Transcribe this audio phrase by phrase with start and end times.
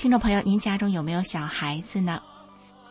[0.00, 2.22] 听众朋友，您家中有没有小孩子呢？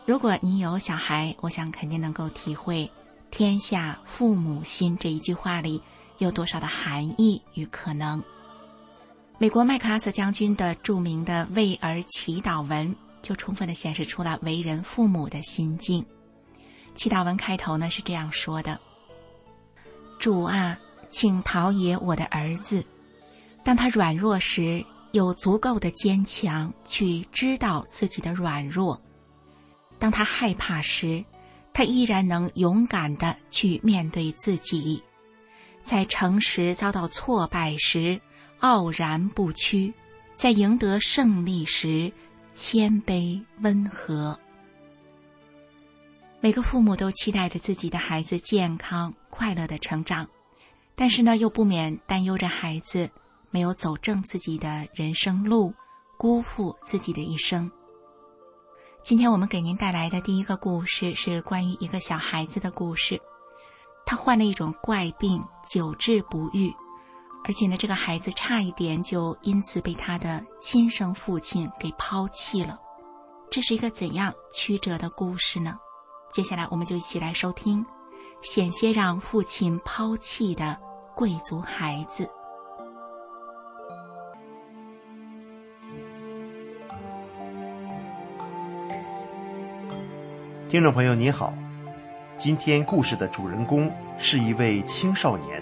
[0.06, 2.88] 如果您有小孩，我想肯定能够体会
[3.32, 5.82] “天下父母心”这一句话里
[6.18, 8.22] 有多少的含义与可能。
[9.38, 16.06] 美国麦克阿瑟将军的著名的为儿祈祷文，就充分的显示出了为人父母的心境。
[16.94, 18.78] 祈祷文开头呢是这样说的
[20.20, 22.86] ：“主啊，请陶冶我的儿子，
[23.64, 29.00] 当他软弱时。”有足够的坚强去知道自己的软弱，
[29.98, 31.24] 当他害怕时，
[31.72, 35.02] 他依然能勇敢的去面对自己；
[35.82, 38.20] 在诚实遭到挫败时，
[38.60, 39.92] 傲然不屈；
[40.36, 42.12] 在赢得胜利时，
[42.52, 44.38] 谦卑温和。
[46.40, 50.28] 每个父母都期待着自己的孩子健康快乐的成长，
[50.94, 53.10] 但是呢，又不免担忧着孩子。
[53.50, 55.74] 没有走正自己的人生路，
[56.16, 57.70] 辜负自己的一生。
[59.02, 63.20] 今天我们给您带来的第一个故事是关于一个小孩子的故事。
[64.06, 66.72] 他患了一种怪病，久治不愈，
[67.44, 72.76] 而且呢，这个孩子差一点就因此被他的亲生父亲给抛弃了。
[73.50, 75.76] 这是一个怎样曲折的故事呢？
[76.32, 77.84] 接下来我们就一起来收听，
[78.42, 80.78] 险些让父亲抛弃的
[81.16, 82.28] 贵族孩子。
[90.70, 91.52] 听众朋友您好，
[92.38, 95.60] 今天故事的主人公是一位青少年，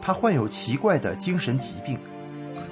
[0.00, 1.98] 他患有奇怪的精神疾病，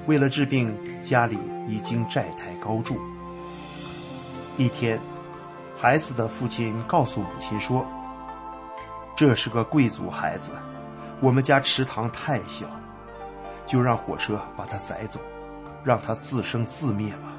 [0.06, 0.72] 为了治病，
[1.02, 2.96] 家里已经债台高筑。
[4.56, 4.96] 一天，
[5.76, 7.84] 孩子的父亲告诉母亲说
[9.16, 10.52] ：“这是个贵族孩子，
[11.18, 12.66] 我们家池塘太小，
[13.66, 15.18] 就让火车把他载走，
[15.82, 17.32] 让他自生自灭吧。”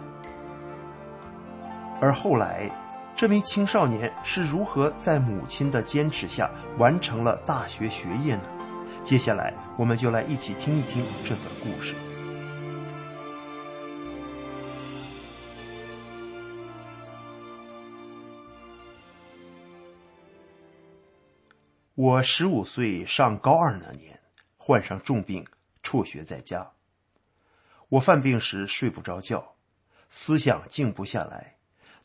[2.01, 2.69] 而后来。
[3.17, 8.43] 这名青少年是如何在母亲的坚持下完成了大学学业呢？
[9.03, 11.95] 接下来，我们就来一起听一听这则故事。
[21.95, 24.19] 我十五岁上高二那年，
[24.57, 25.43] 患上重病，
[25.81, 26.71] 辍学在家。
[27.89, 29.55] 我犯病时睡不着觉，
[30.07, 31.56] 思想静不下来。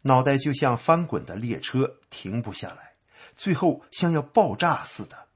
[0.03, 2.95] 脑袋就像翻滚的列车，停不下来，
[3.37, 5.29] 最后像要爆炸似的。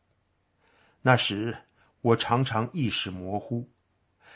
[1.03, 1.57] 那时
[2.01, 3.71] 我常常意识模糊，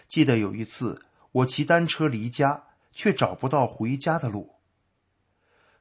[0.08, 4.56] 记得有一次我骑单车离家，却找不到回家的路。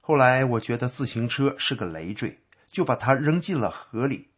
[0.02, 4.32] 后来我觉得自行车是个累赘，就把它扔进了河里，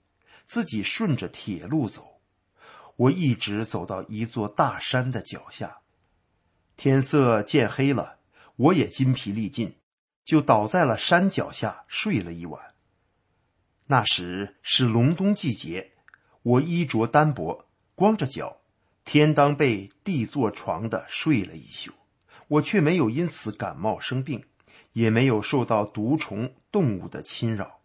[0.45, 2.19] 自己顺着铁路走。
[2.97, 5.79] 我一直走到一座大山的脚下，
[6.75, 8.19] 天色渐黑了，
[8.57, 9.80] 我也筋疲力尽。
[10.23, 12.73] 就倒在了山脚下睡了一晚。
[13.87, 15.91] 那时是隆冬季节，
[16.43, 17.65] 我衣着单薄，
[17.95, 18.61] 光着脚，
[19.03, 21.91] 天当被地做床的睡了一宿。
[22.47, 24.45] 我却没有因此感冒生病，
[24.91, 27.79] 也没有受到毒虫动物的侵扰。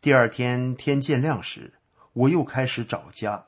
[0.00, 1.74] 第二天天渐亮时，
[2.14, 3.46] 我又开始找家。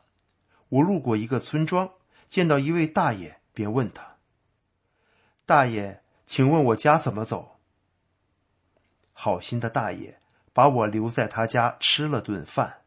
[0.69, 1.91] 我路过一个村庄，
[2.27, 4.17] 见到一位大爷，便问他
[5.47, 7.59] ：“大爷。”请问我家怎么走？
[9.13, 10.19] 好心的大爷
[10.53, 12.83] 把我留在他家吃了顿饭。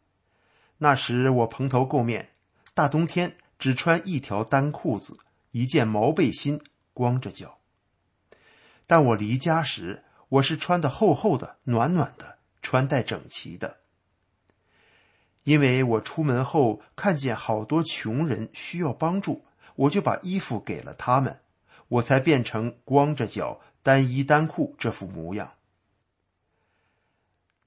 [0.79, 2.29] 那时我蓬头垢面，
[2.73, 5.17] 大冬天只穿一条单裤子，
[5.51, 6.61] 一件毛背心，
[6.93, 7.59] 光着脚。
[8.85, 13.77] 但我离家时，我是穿的厚厚的、暖暖的，穿戴整齐的。
[15.43, 19.45] 因为我出门后看见好多穷人需要帮助，
[19.75, 21.39] 我就把衣服给了他们。
[21.87, 25.53] 我才变成光着脚、单衣单裤这副模样。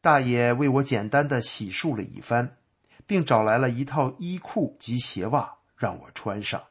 [0.01, 2.57] 大爷为我简单的洗漱了一番，
[3.07, 6.65] 并找来了一套衣裤及鞋袜让我穿上。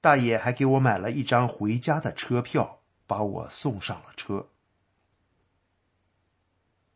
[0.00, 4.48] 大爷还给我买了一张回家的车票，把我送上了车。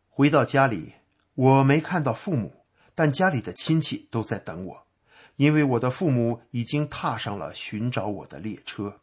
[0.09, 0.95] 回到家里，
[1.35, 4.87] 我没看到父母，但家里的亲戚都在等我，
[5.37, 9.01] 因为我的父母已经踏上了寻找我的列车。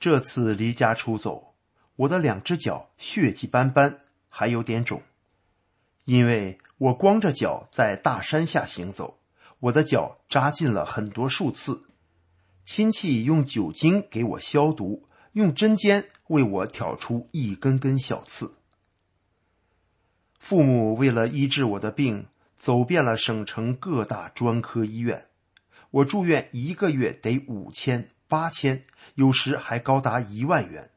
[0.00, 1.54] 这次离家出走，
[1.96, 5.02] 我的两只脚血迹斑斑，还有点肿，
[6.04, 9.18] 因为我光着脚在大山下行走，
[9.58, 11.82] 我的脚扎进了很多树刺。
[12.64, 18.54] 亲戚用酒精给我消毒，用针尖为我挑出一根根小刺。
[20.38, 25.26] 父母为了医治我的病，走遍了省城各大专科医院。
[25.90, 28.82] 我住院一个月得五千、八千，
[29.14, 30.90] 有时还高达一万元。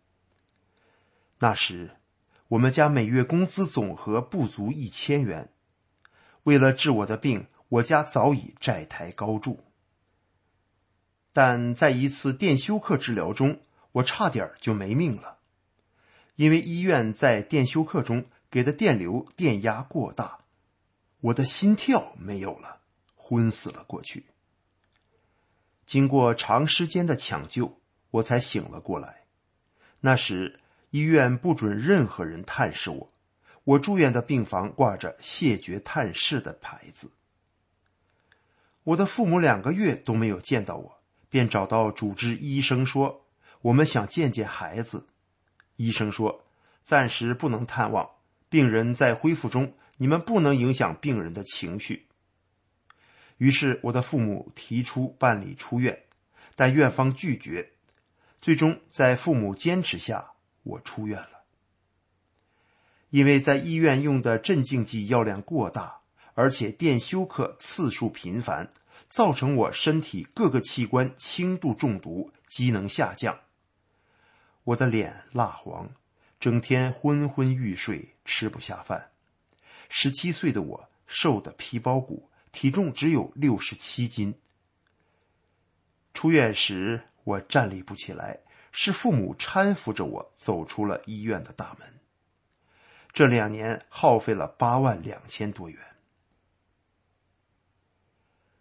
[1.39, 1.91] 那时，
[2.49, 5.49] 我们家每月工资总和不足一千元。
[6.43, 9.63] 为了治我的病，我家早已债台高筑。
[11.31, 13.61] 但在一次电休克治疗中，
[13.93, 15.37] 我差点就没命了，
[16.35, 20.39] 因为医院在电休克中给的电流电压过大，
[21.21, 22.81] 我的心跳没有了，
[23.15, 24.25] 昏死了过去。
[25.91, 27.77] 经过长时间的抢救，
[28.11, 29.23] 我才醒了过来。
[29.99, 30.57] 那时
[30.91, 33.11] 医院不准任何人探视我，
[33.65, 37.11] 我住院的病房挂着谢绝探视的牌子。
[38.85, 40.97] 我的父母两个月都没有见到我。
[41.29, 43.25] 便找到主治医生说
[43.59, 45.07] ：“我们想见见孩子。”
[45.75, 46.45] 医生说
[46.83, 48.09] ：“暂时不能探望，
[48.47, 52.07] 病人在恢复中，你们不能影响病人的情绪。”
[53.41, 56.03] 于是我的父母提出办理出院，
[56.55, 57.71] 但院方拒绝。
[58.39, 61.41] 最终在父母坚持下，我出院了。
[63.09, 66.01] 因为在医院用的镇静剂药量过大，
[66.35, 68.71] 而且电休克次数频繁。
[69.09, 73.39] 造成我身体各个器官轻度中毒，机能下降。
[74.63, 75.89] 我的脸蜡黄，
[76.39, 79.09] 整天昏昏欲睡，吃不下饭。
[79.89, 84.33] 十七岁的我瘦的皮包骨，体重只有六十七斤。
[86.13, 88.39] 出院时我站立不起来，
[88.71, 91.99] 是父母搀扶着我走出了医院的大门。
[93.13, 95.79] 这两年耗费了八万两千多元。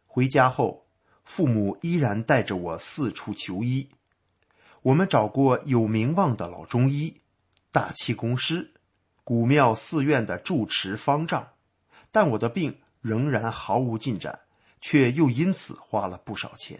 [0.06, 0.88] 回家后，
[1.24, 3.88] 父母依然带着我四处求医。
[4.82, 7.20] 我们找过有名望的老中医、
[7.70, 8.74] 大气功师、
[9.22, 11.50] 古庙寺院的住持方丈，
[12.10, 14.38] 但我的病仍然毫无进展，
[14.80, 16.78] 却又因此花了不少钱。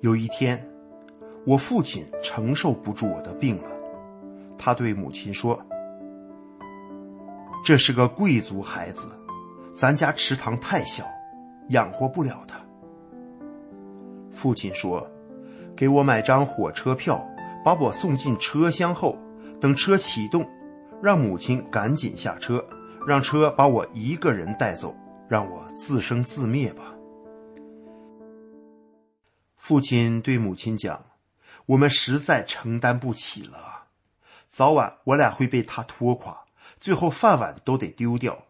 [0.00, 0.64] 有一天，
[1.44, 3.70] 我父亲承受不住我的病了，
[4.56, 5.60] 他对母亲说。
[7.64, 9.08] 这是个贵族孩子，
[9.74, 11.04] 咱家池塘太小，
[11.70, 12.58] 养活不了他。
[14.30, 15.10] 父亲说
[15.76, 17.22] ：“给我买张火车票，
[17.64, 19.18] 把我送进车厢后，
[19.60, 20.48] 等车启动，
[21.02, 22.64] 让母亲赶紧下车，
[23.06, 24.96] 让车把我一个人带走，
[25.28, 26.94] 让我自生自灭吧。”
[29.56, 31.06] 父亲对母亲讲
[31.66, 33.88] ：“我们实在承担不起了，
[34.46, 36.44] 早晚我俩会被他拖垮。”
[36.78, 38.46] 最后饭碗都得丢掉，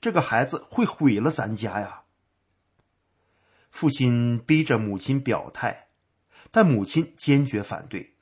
[0.00, 2.02] 这个孩子会毁了咱家呀！
[3.70, 5.86] 父亲逼着母亲表态，
[6.50, 8.14] 但母亲坚决反对。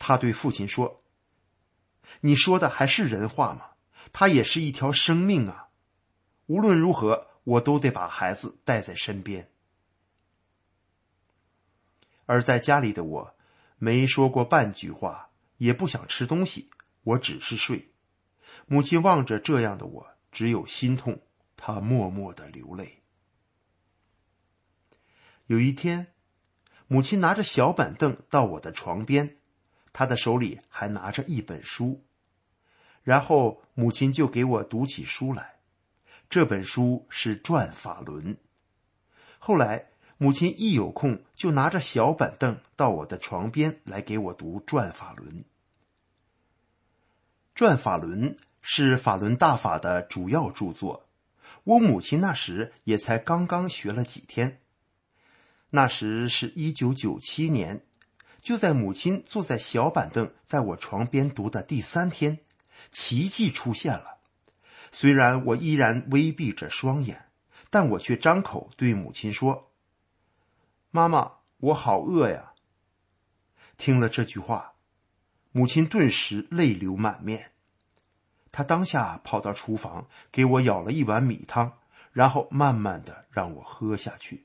[0.00, 1.02] 他对父亲说
[2.20, 3.70] ：“你说的还是人话吗？
[4.12, 5.68] 他也是一条生命啊！
[6.46, 9.50] 无论如何，我都得把孩子带在身边。”
[12.26, 13.36] 而在家里的我，
[13.78, 16.70] 没说过半句话，也不想吃东西，
[17.02, 17.92] 我只是睡。
[18.66, 21.20] 母亲望着这样的我，只有心痛。
[21.56, 23.02] 她默默的流泪。
[25.46, 26.14] 有一天，
[26.86, 29.38] 母亲拿着小板凳到我的床边，
[29.94, 32.04] 他的手里还拿着一本书。
[33.02, 35.54] 然后，母亲就给我读起书来。
[36.28, 38.34] 这本书是《转法轮》。
[39.38, 39.86] 后来，
[40.18, 45.40] 母亲一有空就拿着小板凳到我的床边来给我读《转法轮》。
[47.54, 51.06] 转法轮是法轮大法的主要著作。
[51.64, 54.60] 我母亲那时也才刚刚学了几天。
[55.70, 57.84] 那时是一九九七年，
[58.44, 62.40] 就在母亲坐在小板凳在我床边读的第三天，
[62.90, 64.18] 奇迹出现了。
[64.92, 67.30] 虽然我依然微闭着双眼，
[67.70, 69.72] 但我却张口对母亲说
[70.92, 72.52] ：“妈妈，我好饿呀。”
[73.78, 74.74] 听了这句话。
[75.50, 77.52] 母亲顿时泪流满面，
[78.50, 81.78] 她当下跑到厨房给我舀了一碗米汤，
[82.12, 84.44] 然后慢慢的让我喝下去。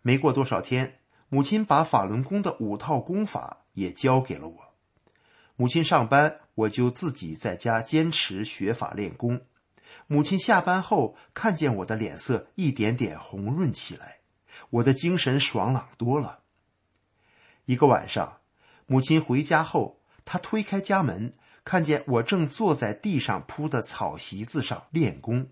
[0.00, 1.01] 没过多少天，
[1.34, 4.74] 母亲把法轮功的五套功法也教给了我。
[5.56, 9.40] 母亲上班，我就自己在家坚持学法练功。
[10.06, 14.18] 母亲下班后看见我的脸色一点点红润起来，
[14.68, 16.40] 我的精神爽朗多了。
[17.64, 18.40] 一个晚上，
[18.84, 21.32] 母亲回家后，她推开家门，
[21.64, 25.48] 看见我正坐在地上铺的草席子上练功，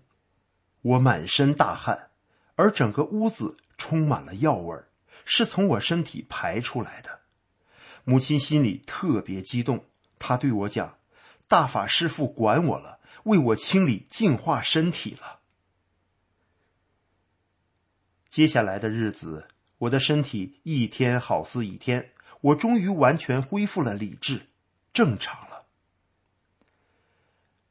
[0.83, 2.11] 我满身大汗，
[2.53, 4.89] 而整个屋子充满了药味儿，
[5.33, 7.21] 是从我身体排出来的。
[8.03, 9.85] 母亲心里特别激动，
[10.19, 10.97] 她对我讲
[11.47, 15.39] ：“大法师父管我了，为我清理净化身体了。”
[18.27, 19.47] 接下来的日子。
[19.77, 22.11] 我的身体一天好似一天，
[22.41, 24.47] 我终于完全恢复了理智，
[24.91, 25.65] 正常了。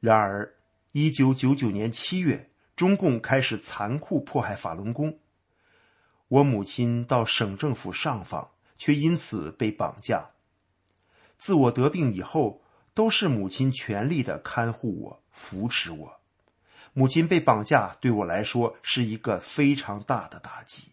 [0.00, 0.56] 然而，
[0.92, 5.20] 一九九九年七月，中共开始残酷迫害法轮功。
[6.30, 10.30] 我母亲到省政府上访，却因此被绑架。
[11.36, 12.62] 自我得病以后，
[12.94, 16.20] 都是母亲全力的看护我、扶持我。
[16.92, 20.92] 母亲被绑架，对我来说是一个非常大的打击。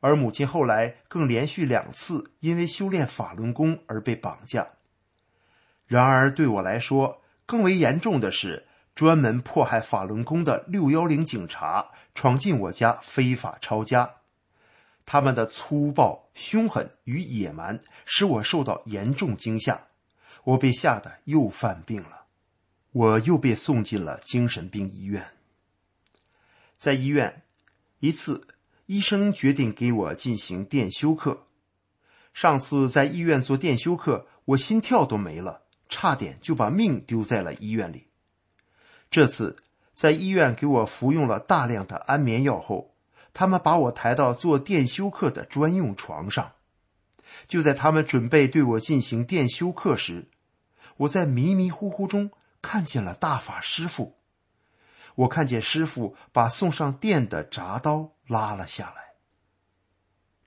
[0.00, 4.66] 而母亲后来更连续两次因为修炼法轮功而被绑架。
[5.86, 14.16] 然而对我来说，更为严重的是，专门迫害法轮功的六幺零警察闯进我家非法抄家。
[15.06, 19.88] 他们的粗暴、凶狠与野蛮使我受到严重惊吓，
[20.44, 22.26] 我被吓得又犯病了，
[22.92, 25.24] 我又被送进了精神病医院。
[26.78, 27.42] 在医院，
[28.00, 28.46] 一次。
[28.86, 31.46] 医生决定给我进行电休克。
[32.34, 38.08] 上次在医院做电休克，我心跳都没了，差点就把命丢在了医院里。
[39.10, 39.56] 这次
[39.94, 42.93] 在医院给我服用了大量的安眠药后，
[43.34, 46.52] 他们把我抬到做电休克的专用床上。
[47.46, 50.30] 就在他们准备对我进行电休克时，
[50.96, 52.30] 我在迷迷糊糊中
[52.62, 54.16] 看见了大法师父。
[55.16, 59.14] 我看见师傅把送上电的铡刀拉了下来。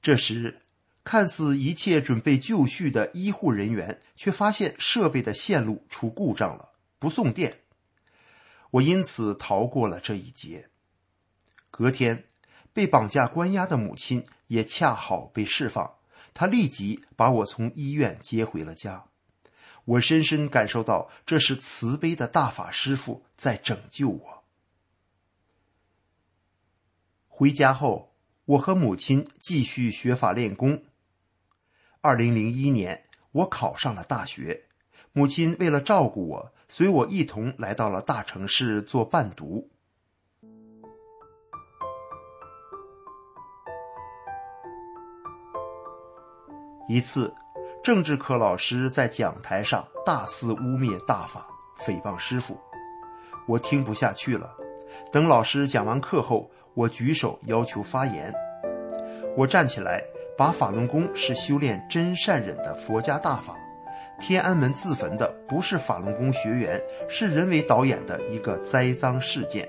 [0.02, 0.62] 这时，
[1.04, 7.62] 看似一切准备就绪的医护人员，却发现设备的线路出故障了，不送电。
[8.72, 10.70] 我因此逃过了这一劫。
[11.70, 12.26] 隔天，
[12.78, 15.96] 被绑架关押的母亲也恰好被释放，
[16.32, 19.06] 她立即把我从医院接回了家。
[19.84, 24.44] 我深深感受到，这是慈悲的大法师父在拯救我。
[27.28, 28.14] 回家后，
[28.46, 30.84] 我和母亲继续学法练功。
[32.02, 34.66] 二零零一年，我考上了大学，
[35.14, 39.72] 母亲为了照顾我，随我一同来到了大城市做伴读。
[46.88, 47.34] 一次，
[47.84, 51.46] 政治课老师在讲台上大肆污蔑大法，
[51.80, 52.58] 诽谤师傅，
[53.46, 54.50] 我听不下去了。
[55.12, 56.50] 等老师讲完课后。
[56.78, 58.32] 我举手要求发言。
[59.36, 60.00] 我站起来，
[60.38, 63.56] 把法轮功是修炼真善忍的佛家大法。
[64.20, 66.80] 天安门自焚的不是法轮功学员，
[67.10, 69.68] 是人为导演的一个栽赃事件。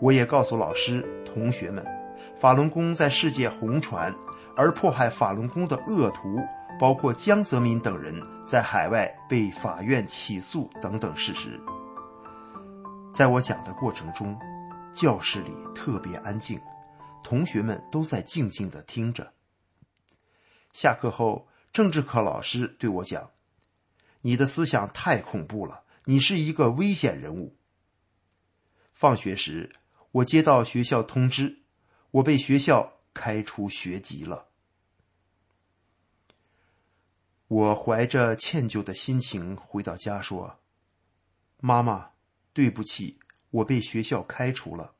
[0.00, 1.84] 我也告诉老师、同学们，
[2.34, 4.10] 法轮功在世界红传，
[4.56, 6.38] 而迫害法轮功的恶徒，
[6.80, 11.60] 包括江泽民等人，在海外被法院起诉等等事实。
[13.14, 14.36] 在我讲的过程中。
[14.94, 16.58] 教室里特别安静，
[17.22, 19.34] 同学们都在静静的听着。
[20.72, 23.30] 下课后，政治课老师对我讲
[24.22, 27.58] ：“你的思想太恐怖了，你是一个危险人物。”
[28.94, 29.76] 放学时，
[30.12, 31.58] 我接到学校通知，
[32.10, 34.45] 我被学校开除学籍了。
[37.48, 40.58] 我怀着歉疚的心情回到家，说
[41.60, 42.10] ：“妈妈，
[42.52, 43.18] 对不起。”
[43.50, 44.94] 我被学校开除了。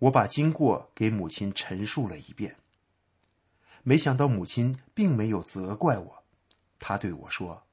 [0.00, 2.56] 我把经过给母亲陈述了一遍，
[3.84, 6.24] 没想到母亲并没有责怪我，
[6.80, 7.64] 她对我说：“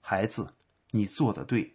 [0.00, 0.54] 孩子，
[0.90, 1.74] 你做的对。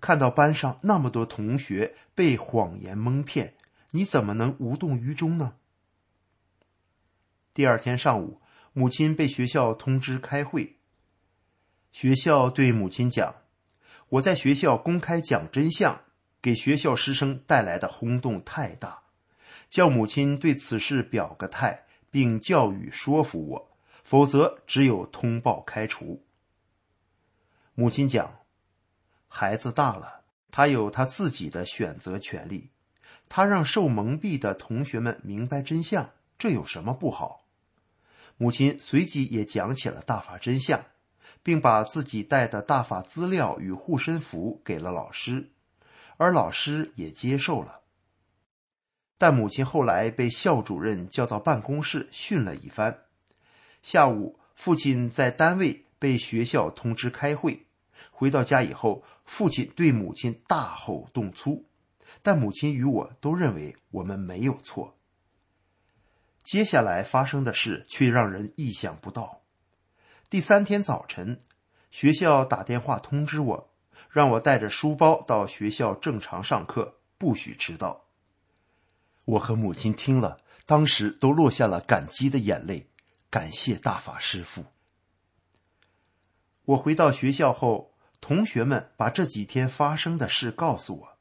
[0.00, 3.56] 看到班上那么多同学被谎言蒙骗，
[3.90, 5.56] 你怎么能无动于衷呢？”
[7.54, 8.40] 第二天上午，
[8.76, 10.78] 母亲被学校通知开会。
[11.92, 13.36] 学校对母亲讲。
[14.08, 16.00] 我在学校公开讲真相，
[16.42, 19.04] 给学校师生带来的轰动太大，
[19.70, 26.24] 叫母亲对此事表个态，并教育说服我，否则只有通报开除。
[27.74, 28.40] 母亲讲，
[29.28, 32.70] 孩子大了，他有他自己的选择权利，
[33.28, 37.46] 他让受蒙蔽的同学们明白真相，这有什么不好？
[38.36, 40.84] 母亲随即也讲起了大法真相。
[41.42, 45.50] 并把自己带的大法资料与护身符给了老师，
[46.16, 47.82] 而老师也接受了。
[49.18, 52.98] 但母亲后来被校主任叫到办公室训了一番。
[53.82, 57.66] 下午，父亲在单位被学校通知开会。
[58.10, 61.62] 回到家以后，父亲对母亲大吼动粗，
[62.22, 64.93] 但母亲与我都认为我们没有错。
[66.44, 69.40] 接下来发生的事却让人意想不到。
[70.30, 71.40] 第三天早晨，
[71.90, 73.70] 学校打电话通知我，
[74.10, 78.04] 让我带着书包到学校正常上课，不许迟到。
[79.24, 82.88] 我和母亲听了，当时都落下了感激的眼泪，
[83.30, 84.66] 感谢大法师父。
[86.66, 87.92] 我回到学校后。
[88.20, 91.18] 同学们把这几天发生的事告诉我。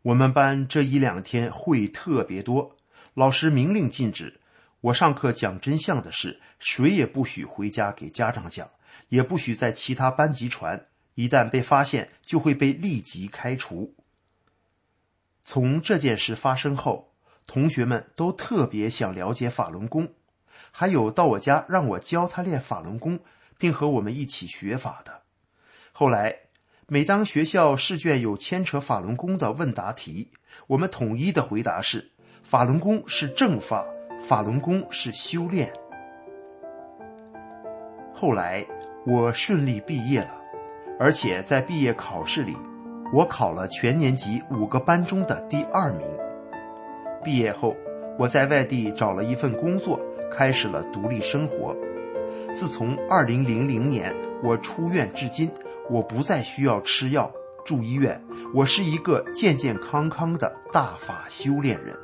[0.00, 2.78] 我们班这一两天会特别多，
[3.14, 4.40] 老师明令禁止
[4.80, 8.68] 我上课讲真相的事，谁也不许回家给家长讲，
[9.08, 10.84] 也不许在其他班级传。
[11.14, 13.94] 一旦被发现，就会被立即开除。
[15.42, 17.12] 从这件事发生后，
[17.46, 20.12] 同学们都特别想了解法轮功，
[20.72, 23.20] 还有到我家让我教他练法轮功，
[23.56, 25.22] 并和我们一起学法的。
[25.92, 26.36] 后来，
[26.88, 30.32] 每当学校试卷有牵扯法轮功的问答题，
[30.66, 32.10] 我们统一的回答是：
[32.44, 33.82] 法轮功是正法，
[34.20, 35.72] 法轮功是修炼。
[38.14, 38.64] 后来
[39.06, 40.36] 我顺利毕业了，
[41.00, 42.54] 而且在毕业考试里，
[43.14, 46.06] 我考了全年级五个班中的第二名。
[47.24, 47.74] 毕业后，
[48.18, 49.98] 我在外地找了一份工作，
[50.30, 51.74] 开始了独立生活。
[52.54, 55.50] 自从二零零零年我出院至今。
[55.90, 57.30] 我不再需要吃药、
[57.62, 58.18] 住医院，
[58.54, 61.94] 我是一个健健康康的大法修炼人。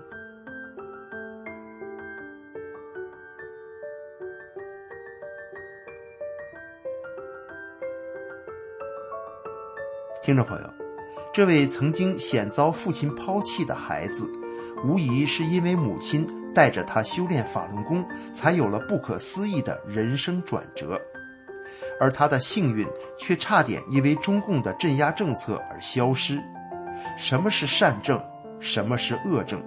[10.22, 10.70] 听众朋友，
[11.32, 14.30] 这位曾经险遭父亲抛弃的孩子，
[14.84, 21.00] 无疑是因为母亲带着他修炼法轮功，才有了不可思议的人生转折。
[21.98, 22.86] 而他的幸运
[23.18, 26.38] 却差点因为中共的镇压政策而消失。
[27.16, 28.22] 什么是善政？
[28.60, 29.62] 什么是恶政？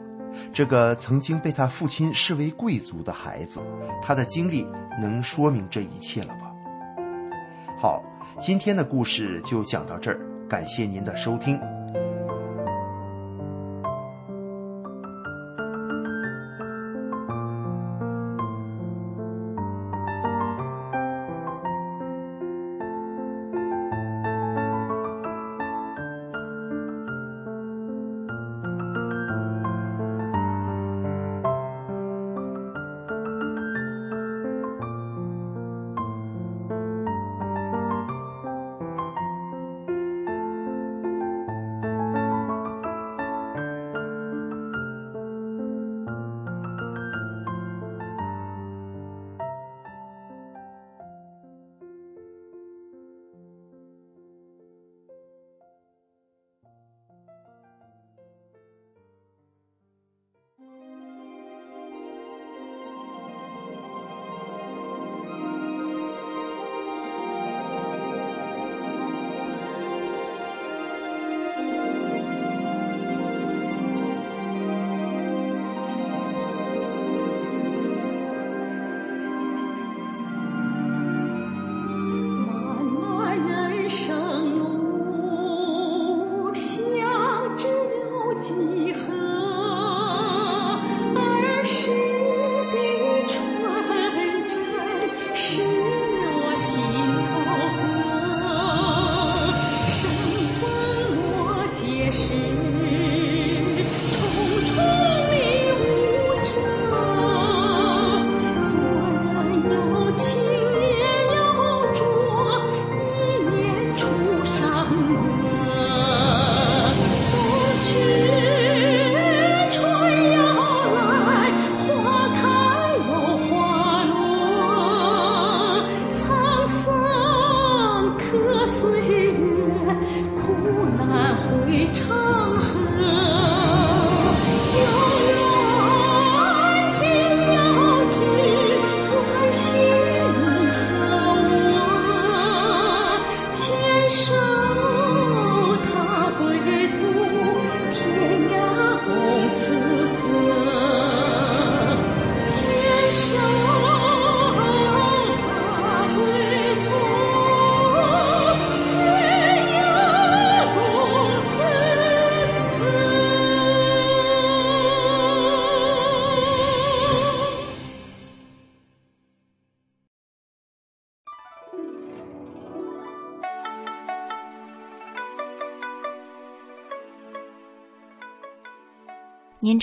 [0.53, 3.59] 这个曾经被他父亲视为贵族的孩子，
[4.03, 4.67] 他的经历
[5.01, 6.51] 能说明这一切了吧？
[7.79, 8.03] 好，
[8.39, 10.19] 今天的故事就讲到这儿，
[10.53, 11.72] 感谢您的收听。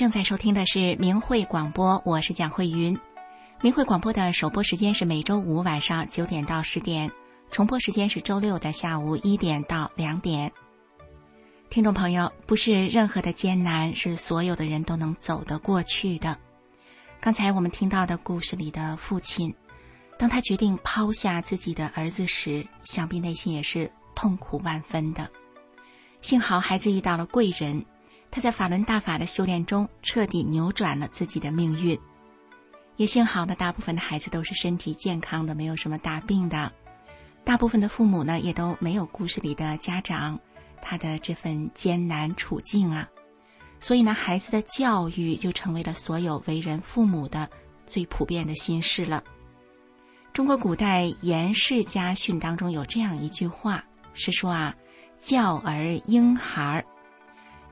[0.01, 2.99] 正在收听的是明慧广播，我是蒋慧云。
[3.61, 7.11] 明慧广播的首播时间是每周五晚上九点到十点，
[7.51, 10.51] 重播时间是周六的下午一点到两点。
[11.69, 16.35] 听众朋友，不是任何的艰难是所有的人都能走得过去的。
[17.21, 19.55] 刚才我们听到的故事里的父亲，
[20.17, 25.29] 当他决定抛下自己的儿子时，想必内心也是痛苦万分的。
[26.23, 27.85] 幸好孩子遇到了贵人，
[28.31, 31.99] 他在法轮大法的修炼中彻底扭转了自己的命运。
[32.97, 36.71] 也幸好呢，大部分的孩子都是身体健康的，没有什么大病的。
[37.45, 40.39] 大部分的父母呢，也都没有故事里的家长
[40.83, 43.09] 他的这份艰难处境啊。
[43.81, 47.49] 所以呢，孩子的教育就成为了所有为人父母的
[47.87, 49.25] 最普遍的心事了。
[50.35, 54.77] 中国古代颜氏家训当中有这样一句话，是说啊，
[55.17, 56.85] 教儿婴孩，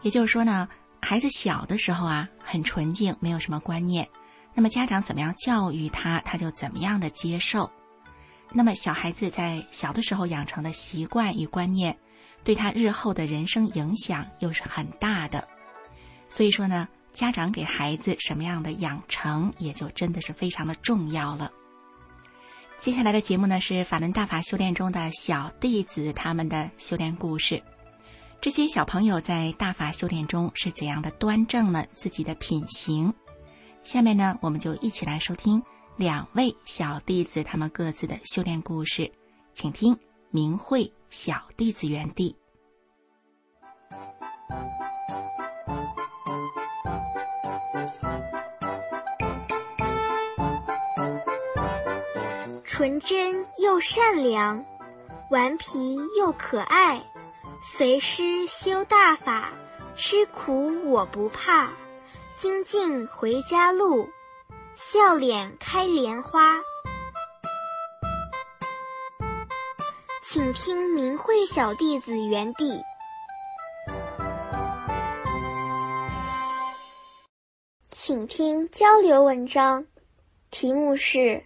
[0.03, 0.69] 也就是说呢，
[1.01, 4.09] 孩子小的时候啊，很纯净，没有什么观念。
[4.55, 7.71] 那么家长怎么样教育他，他就怎么样的接受。
[8.51, 11.97] 那么小孩子在小的时候养成的习惯与观念，
[12.43, 15.47] 对他日后的人生影响又是很大的。
[16.29, 21.51] 所以说呢，家长给孩子什么样的养成，也就真的是非常的重要了。
[22.79, 27.63] 接下来的节目呢，是法轮大法修炼中的小弟子他们的修炼故事。
[28.41, 33.13] 这些小朋友在大法修炼中是怎样的端正了自己的品行？
[33.83, 35.63] 下面呢，我们就一起来收听
[35.97, 39.11] 两位小弟子他们各自的修炼故事，
[39.55, 39.95] 请听
[40.31, 42.35] 《明慧小弟子园地》。
[52.65, 54.65] 纯真又善良，
[55.31, 57.03] 顽皮又可爱，
[57.61, 59.53] 随师修大法，
[59.97, 61.73] 吃苦我不怕。
[62.37, 64.09] 精进回家路，
[64.77, 66.61] 笑脸开莲花。
[70.23, 72.81] 请听明慧小弟子原地。
[77.91, 79.85] 请听交流文章，
[80.51, 81.19] 题目是《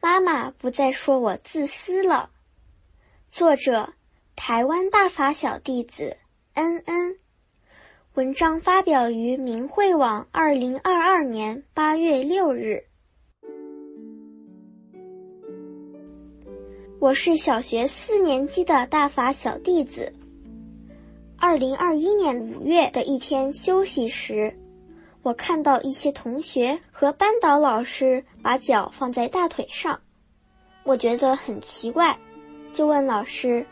[0.00, 2.30] 妈妈不再说我自私了》，
[3.34, 3.92] 作者
[4.42, 6.16] 台湾大法小弟子
[6.54, 7.18] 恩恩。
[8.14, 12.82] 文章发表于明慧网，二零二二年八月六日。
[16.98, 20.10] 我是小学四年级的大法小弟子。
[21.38, 24.58] 二零二一年五月的一天休息时，
[25.22, 30.00] 我看到一些同学和班导老师把脚放在大腿上，
[30.82, 32.18] 我觉得很奇怪，
[32.72, 33.66] 就问老师：“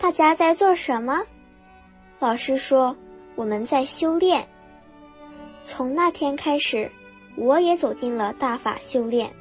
[0.00, 1.22] 大家在做什么？”
[2.18, 2.96] 老师说。
[3.36, 4.46] 我们在修炼。
[5.64, 6.90] 从那天开始，
[7.36, 9.32] 我也走进了大法修炼。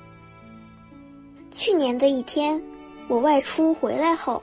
[1.52, 2.62] 去年的一天，
[3.10, 4.42] 我外出回来后，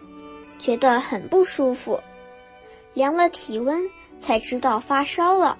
[0.58, 1.98] 觉得很不舒服，
[2.92, 3.80] 量了体温
[4.18, 5.56] 才知道发烧了。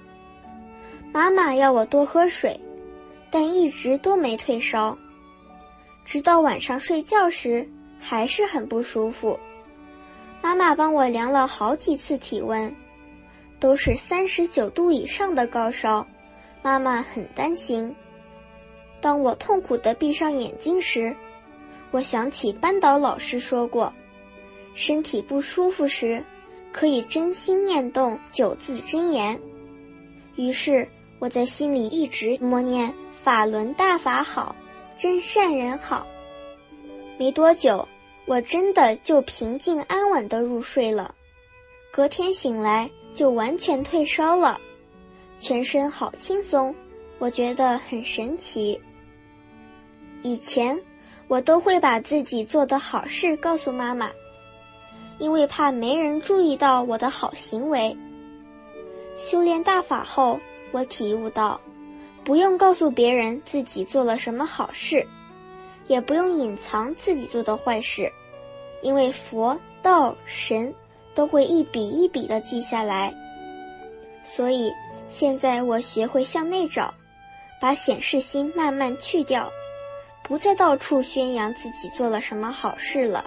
[1.11, 2.59] 妈妈要我多喝水，
[3.31, 4.95] 但一直都没退烧。
[6.05, 7.67] 直到晚上睡觉时，
[7.99, 9.39] 还是很不舒服。
[10.41, 12.73] 妈妈帮我量了好几次体温。
[13.59, 16.05] 都是三十九度以上的高烧，
[16.61, 17.95] 妈妈很担心。
[19.01, 21.15] 当我痛苦地闭上眼睛时，
[21.89, 23.91] 我想起班导老师说过，
[24.75, 26.23] 身体不舒服时，
[26.71, 29.39] 可以真心念动九字真言。
[30.35, 34.55] 于是我在心里一直默念“法轮大法好，
[34.99, 36.05] 真善人好”。
[37.17, 37.87] 没多久，
[38.27, 41.15] 我真的就平静安稳地入睡了。
[41.91, 42.87] 隔天醒来。
[43.15, 44.61] 就完全退烧了，
[45.39, 46.75] 全身好轻松，
[47.17, 48.79] 我觉得很神奇。
[50.21, 50.79] 以前
[51.27, 54.11] 我都会把自己做的好事告诉妈妈，
[55.17, 57.97] 因为怕没人注意到我的好行为。
[59.17, 60.39] 修炼大法后，
[60.71, 61.59] 我体悟到，
[62.23, 65.03] 不用告诉别人自己做了什么好事，
[65.87, 68.11] 也不用隐藏自己做的坏事，
[68.81, 70.73] 因为佛道神。
[71.15, 73.11] 都会一笔一笔的记下来，
[74.23, 74.71] 所以
[75.09, 76.93] 现在我学会向内找，
[77.59, 79.51] 把显示心慢慢去掉，
[80.21, 83.25] 不再到处宣扬自己做了什么好事了。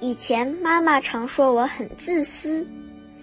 [0.00, 2.66] 以前妈妈常说我很自私，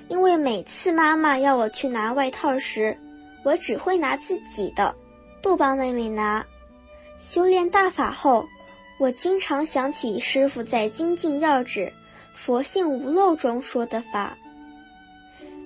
[0.08, 2.98] 因为每次妈妈要我去拿外套时，
[3.44, 4.96] 我只会拿自己的，
[5.42, 6.46] 不帮妹妹拿。
[7.26, 8.48] 修炼大法后，
[9.00, 11.92] 我经常想起师傅在精进要旨。
[12.36, 14.36] 佛性无漏中说的法，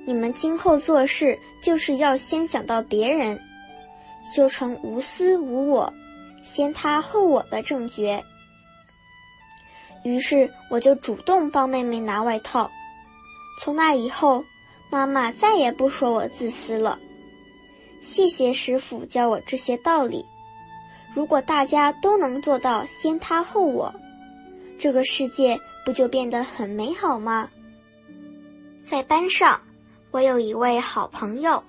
[0.06, 3.39] 你们今后做事就是要先想到别人，
[4.36, 5.91] 修成无私无我、
[6.43, 8.22] 先他后我的正觉。
[10.04, 12.70] 于是我就主动帮妹妹拿外套。
[13.62, 14.43] 从那以后，
[14.91, 17.00] 妈妈再也不说我自私了。
[18.02, 20.26] 谢谢师傅教我这些道理。
[21.18, 23.92] 如果大家都能做到先他后我，
[24.78, 27.50] 这个世界不就变得很美好吗？
[28.84, 29.60] 在班上。
[30.12, 31.64] 我有一位好朋友，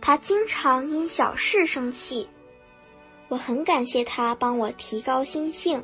[0.00, 2.28] 他经常因小事生气，
[3.28, 5.80] 我很感谢他帮我提高心性。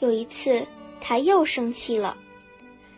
[0.00, 0.66] 有一次
[1.00, 2.16] 他又生气了，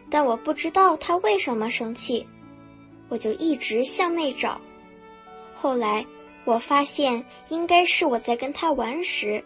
[0.09, 2.27] 但我不知道他为什么生气，
[3.11, 4.59] 我就一直向内找。
[5.55, 6.05] 后来
[6.51, 9.45] 我发现应该是我在跟他玩时，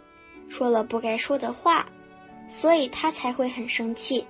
[0.49, 1.85] 说了不该说的话，
[2.49, 4.25] 所以他才会很生气。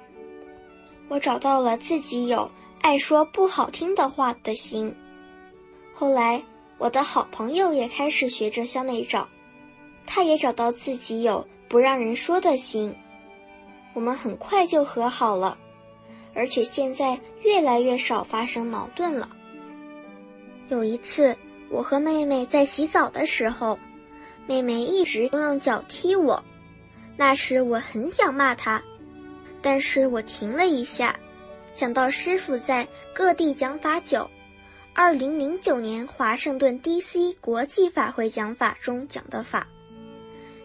[1.06, 2.50] 我找到了自己有。
[2.82, 4.94] 爱说不好听的话的心。
[5.94, 6.42] 后来，
[6.76, 9.26] 我的好朋友也开始学着向内找，
[10.04, 12.94] 他也找到自己有不让人说的心。
[13.94, 15.56] 我们很快就和好了，
[16.34, 19.30] 而且现在越来越少发生矛盾了。
[20.68, 21.34] 有一次，
[21.74, 23.76] 我和妹妹在洗澡的时候，
[24.46, 26.40] 妹妹一直都用脚踢我，
[27.16, 28.80] 那时我很想骂她，
[29.60, 31.18] 但是我停了一下。
[31.72, 34.30] 想到师傅在各地讲法九，
[34.94, 37.32] 二零零九年华盛顿 D.C.
[37.40, 39.66] 国际法会讲法中讲的法，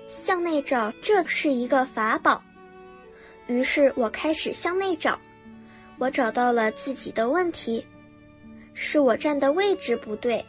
[0.08, 2.40] 向内找，这是一个法宝。
[3.48, 5.20] 于是我开始向内找，
[5.98, 7.84] 我找到了自己的问题，
[8.76, 10.46] 是我站的位置不对。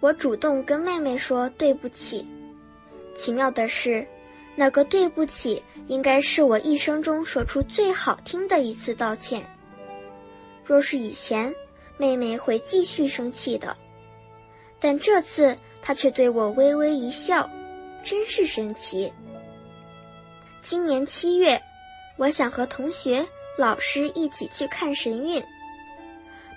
[0.00, 2.26] 我主动跟妹妹说对不起。
[3.16, 4.06] 奇妙的是。
[4.58, 9.46] 那个对不起，应该是我一生中说出最好听的一次道歉。
[10.64, 11.54] 若是以前，
[11.98, 13.76] 妹妹会继续生气的，
[14.80, 17.50] 但这次她却对我微微一笑，
[18.02, 19.12] 真是神奇。
[20.62, 21.60] 今年七月，
[22.16, 23.26] 我想和同学、
[23.58, 25.44] 老师一起去看神韵。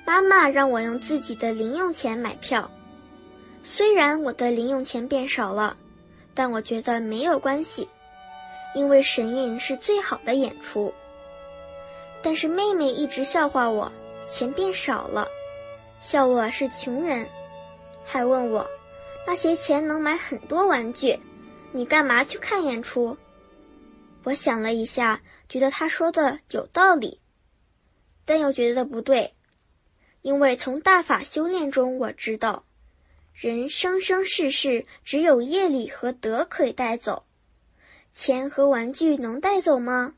[0.05, 2.71] 妈妈让我用自己的零用钱买票，
[3.69, 5.77] 虽然我的零用钱变少了。
[6.31, 7.85] 但我觉得没有关系，
[8.73, 10.93] 因为神韵是最好的演出。
[12.21, 13.91] 但是妹妹一直笑话我
[14.31, 15.27] 钱变少了，
[15.99, 17.27] 笑我是穷人，
[18.05, 18.65] 还问我
[19.27, 21.19] 那些钱能买很多玩具，
[21.73, 23.17] 你干嘛去看演出？
[24.23, 27.19] 我想了一下，觉得他说的有道理，
[28.23, 29.33] 但又觉得不对，
[30.21, 32.63] 因为从大法修炼中我知道。
[33.41, 37.25] 人生生世世只有业力和德可以带走，
[38.11, 40.13] 钱和玩具能带走吗？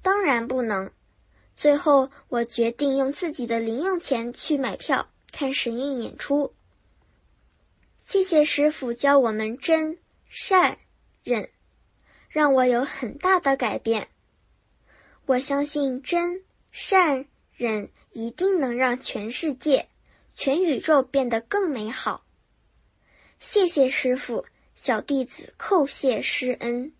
[0.00, 0.90] 当然不能。
[1.54, 6.54] 最后，我决定用自己的零用钱去买票看神韵演出。
[7.98, 10.78] 谢谢师傅教我们真善
[11.24, 11.50] 忍，
[12.30, 14.08] 让我有很大的改变。
[15.26, 19.88] 我相信真善忍一定能让全世界、
[20.34, 22.22] 全宇宙变得更美好。
[23.38, 24.44] 谢谢师傅，
[24.74, 26.92] 小弟子叩谢师恩。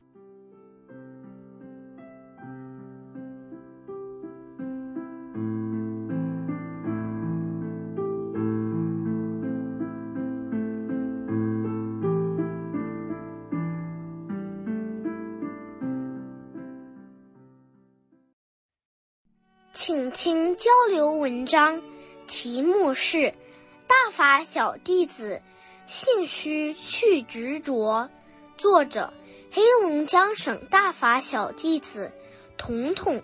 [19.72, 21.80] 请听交流文章，
[22.26, 23.18] 题目是
[23.86, 25.40] 《大法小弟子》。
[25.86, 28.10] 信虚去执着，
[28.58, 29.14] 作者
[29.52, 32.10] 黑龙江省大法小弟子
[32.58, 33.22] 彤彤，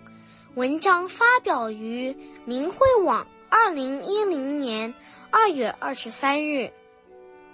[0.55, 4.93] 文章发表于明慧网，二零一零年
[5.29, 6.71] 二月二十三日。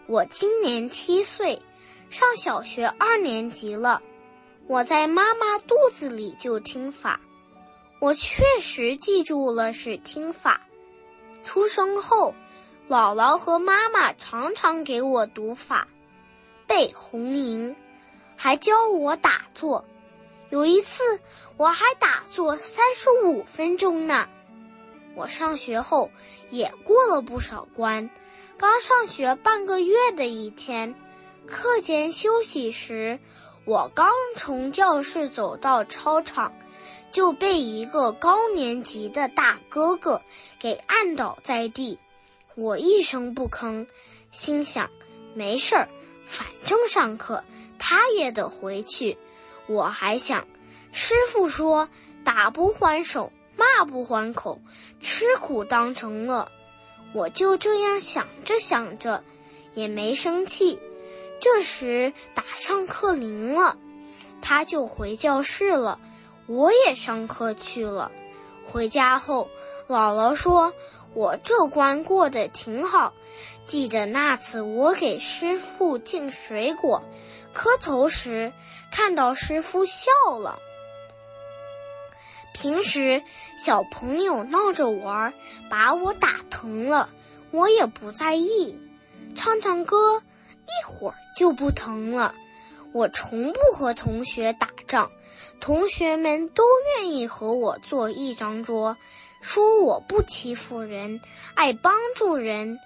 [0.06, 1.60] 我今年七岁，
[2.12, 4.04] 上小学二年级了。
[4.68, 7.20] 我在妈妈肚子里就听法，
[8.00, 10.62] 我确实记住了是听法。
[11.44, 12.36] 出生后。
[12.90, 15.88] 姥姥和妈妈常常给我读法，
[16.66, 17.76] 背红吟，
[18.36, 19.86] 还教我打坐。
[20.50, 21.20] 有一次，
[21.56, 24.28] 我还打坐三十五分钟呢。
[25.14, 26.10] 我上学后
[26.50, 28.10] 也过了不少关。
[28.58, 30.96] 刚上学半个月的一天，
[31.46, 33.20] 课间休息时，
[33.66, 36.52] 我刚从教室走到操场，
[37.12, 40.24] 就被一个高年级的大哥哥
[40.58, 42.00] 给按倒在地。
[42.60, 43.88] 我一声不吭，
[44.32, 44.90] 心想：
[45.34, 45.90] 没事儿，
[46.26, 47.46] 反正上课
[47.80, 49.18] 他也得回去。
[49.66, 50.46] 我还想，
[50.92, 51.88] 师傅说
[52.26, 54.60] 打不还手，骂不还口，
[55.00, 56.52] 吃苦当成乐。
[57.14, 59.24] 我就这样想着想着，
[59.74, 60.80] 也没生气。
[61.40, 63.78] 这时打上课铃了，
[64.42, 65.98] 他就回教室了，
[66.46, 68.12] 我也上课去了。
[68.66, 69.50] 回家后，
[69.88, 70.74] 姥姥说
[71.14, 73.14] 我这关过得挺好。
[73.66, 77.04] 记得那次我给师傅敬水果、
[77.54, 78.52] 磕头时，
[78.92, 80.60] 看到师傅笑了。
[82.54, 83.22] 平时
[83.64, 85.34] 小朋友闹着玩，
[85.70, 87.10] 把我打疼了，
[87.52, 88.78] 我也不在意，
[89.36, 90.22] 唱唱歌，
[90.66, 92.34] 一会儿就不疼了。
[92.92, 95.12] 我从不和同学打仗，
[95.62, 96.64] 同学们都
[96.98, 98.98] 愿意和我坐一张桌，
[99.42, 101.22] 说我不欺负人，
[101.56, 102.80] 爱帮助人。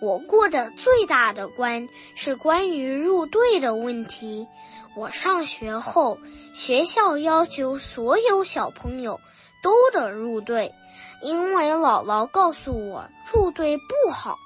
[0.00, 4.48] 我过的最大的关是关于入队的问题。
[4.96, 6.18] 我上学后，
[6.52, 9.20] 学校要求所有小朋友
[9.62, 10.74] 都得入队，
[11.22, 14.36] 因为姥姥告诉我入队不好。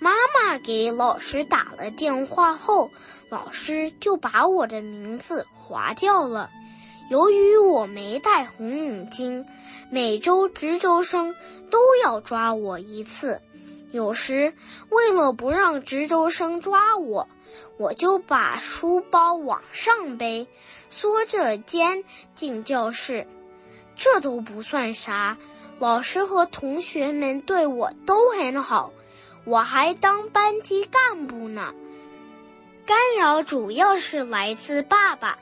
[0.00, 2.90] 妈妈给老师打了电话后，
[3.30, 6.50] 老师就把我的名字划掉了。
[7.08, 9.46] 由于我没戴红领巾，
[9.90, 11.34] 每周值周生
[11.70, 13.40] 都要抓我一次。
[13.90, 14.52] 有时
[14.90, 17.26] 为了不让值周生抓我，
[17.78, 20.46] 我就把书包往上背，
[20.90, 23.26] 缩着肩进教室。
[23.96, 25.38] 这都不算啥，
[25.78, 28.92] 老师和同学们对我都很好。
[29.46, 31.72] 我还当班级干部呢，
[32.84, 35.38] 干扰主要是来自爸爸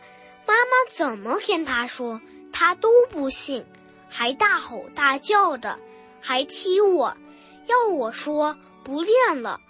[0.47, 2.21] 妈妈，怎么跟他说
[2.53, 3.67] 他都不信，
[4.09, 5.79] 还大吼大叫的，
[6.21, 7.17] 还踢我，
[7.67, 9.61] 要我说不练了。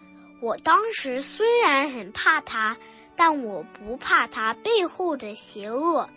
[0.40, 2.76] 我当时虽然很怕他，
[3.16, 6.08] 但我不怕他背后的邪恶，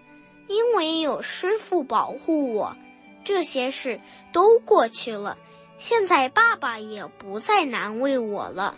[0.48, 2.76] 因为有师傅保护我。
[3.24, 4.02] 这些事
[4.34, 5.38] 都过去了。
[5.78, 8.76] 现在爸爸也不再难为我了。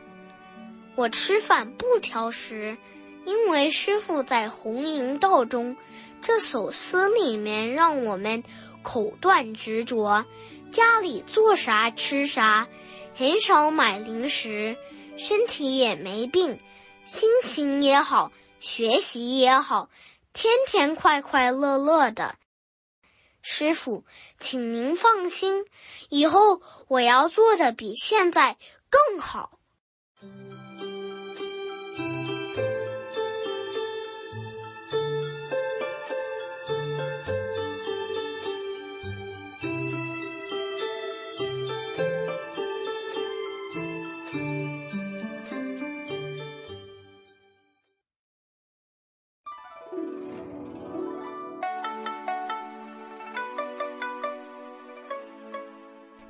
[0.96, 2.78] 我吃饭不挑食，
[3.26, 5.78] 因为师傅在《红营道》中
[6.22, 8.44] 这首诗里面让我们
[8.82, 10.26] 口断执着，
[10.72, 12.68] 家里做啥吃啥，
[13.16, 14.76] 很少买零食，
[15.18, 16.60] 身体也没病，
[17.06, 19.90] 心情也好，学习也好，
[20.34, 22.36] 天天快快乐乐的。
[23.44, 24.04] 师傅，
[24.40, 25.66] 请您放心，
[26.10, 28.58] 以后我要做的比现在
[28.90, 29.60] 更好。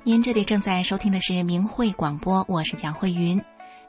[0.04, 3.40] 您这里正在收听的是明慧广播，我是蒋慧云。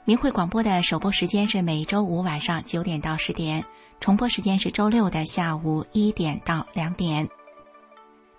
[0.06, 3.66] 明慧广播的首播时间是每周五晚上九点到十点，
[4.00, 7.28] 重播时间是周六的下午一点到两点。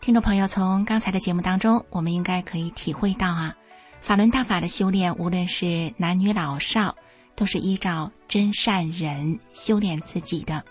[0.00, 3.56] 听众朋友，从刚才的节目当中，我们应该可以体会到啊，
[4.00, 6.94] 法轮大法的修炼，无论是男女老少，
[7.34, 10.64] 都是依照真善忍修炼自己的，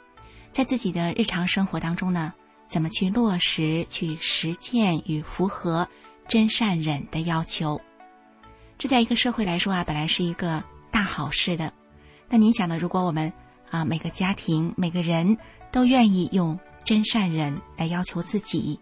[0.54, 2.32] 在自己的日常生活当中呢，
[2.70, 5.86] 怎么去落实、去实践与符合。
[6.28, 7.80] 真善忍的要求，
[8.78, 11.72] 这在一个社会来说啊，本来是一个大好事的。
[12.30, 12.78] 那您想呢？
[12.78, 13.32] 如果我们
[13.70, 15.38] 啊每个家庭每个人
[15.72, 18.80] 都愿意用真善忍来要求自己，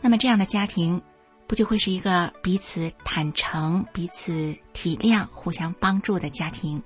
[0.00, 1.00] 那么这样的家庭
[1.46, 6.82] 不就会是一个彼此坦诚、彼此体谅、互相帮助的家庭？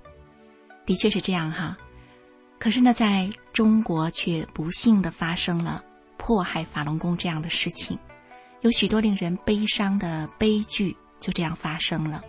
[0.84, 1.76] 的确是这样哈。
[2.58, 5.82] 可是呢，在中国却不幸的发生了
[6.16, 7.98] 迫害法轮功这样的事情。
[8.62, 12.22] 有许多令人悲伤的悲剧就这样发生了。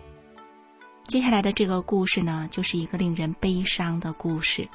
[1.06, 4.68] 接下来的这个故事呢，就是一个令人悲伤的故事。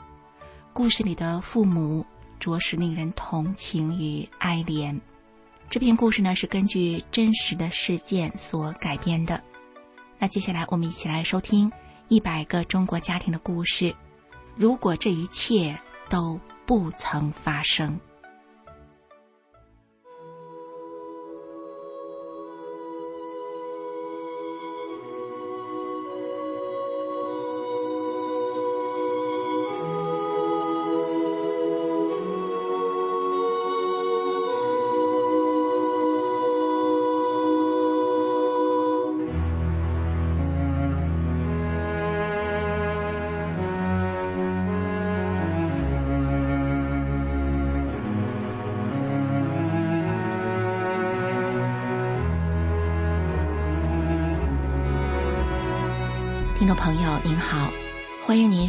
[0.72, 2.06] 故事里的父母
[2.40, 4.98] 着实令人同情与哀怜。
[5.70, 9.44] 这篇故事呢，是根据真实的事件所改编的。
[10.18, 11.70] 那接下来我们一起来收听
[12.08, 13.94] 一百个中国家庭的故事。
[14.56, 18.00] 如果这一切都不曾发生。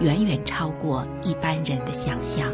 [0.00, 2.52] 远远超过一般人的想象。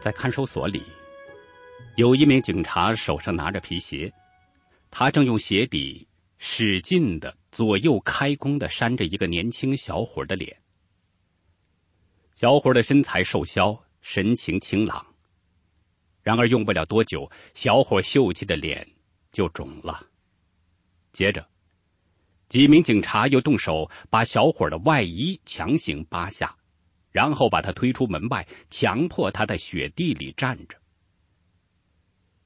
[0.00, 0.82] 在看守所里，
[1.96, 4.12] 有一名警察手上拿着皮鞋，
[4.90, 6.06] 他正用鞋底
[6.38, 10.60] 使劲的左右开弓的扇着一个年轻小伙的脸。
[12.34, 15.06] 小伙的身材瘦削，神情清朗。
[16.22, 18.84] 然而用不了多久，小伙秀气的脸
[19.30, 20.04] 就肿了。
[21.12, 21.46] 接着，
[22.48, 26.56] 几名警察又动手把小伙的外衣强行扒下。
[27.10, 30.78] 然后把他推出门外，强迫他在雪地里站着。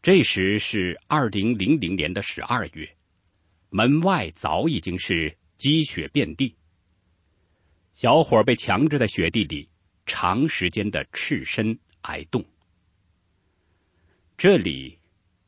[0.02, 2.95] 这时是二零零零年的十二月，
[3.76, 6.56] 门外早已经是积雪遍地。
[7.92, 9.68] 小伙被强制在雪地里
[10.06, 12.42] 长时间的赤身挨冻。
[14.38, 14.98] 这里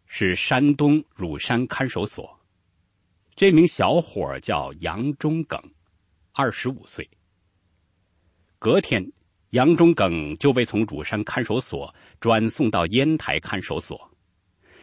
[0.05, 2.39] 是山东乳山看守所，
[3.35, 5.59] 这名小伙叫杨忠耿，
[6.33, 7.09] 二十五岁。
[8.59, 9.11] 隔天，
[9.53, 13.99] 杨忠耿就被从乳山看守所转送到烟台看守所。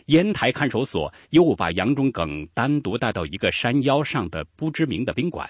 [0.06, 5.50] 烟台看守所又把杨忠耿单独带到一个山腰上的不知名的宾馆。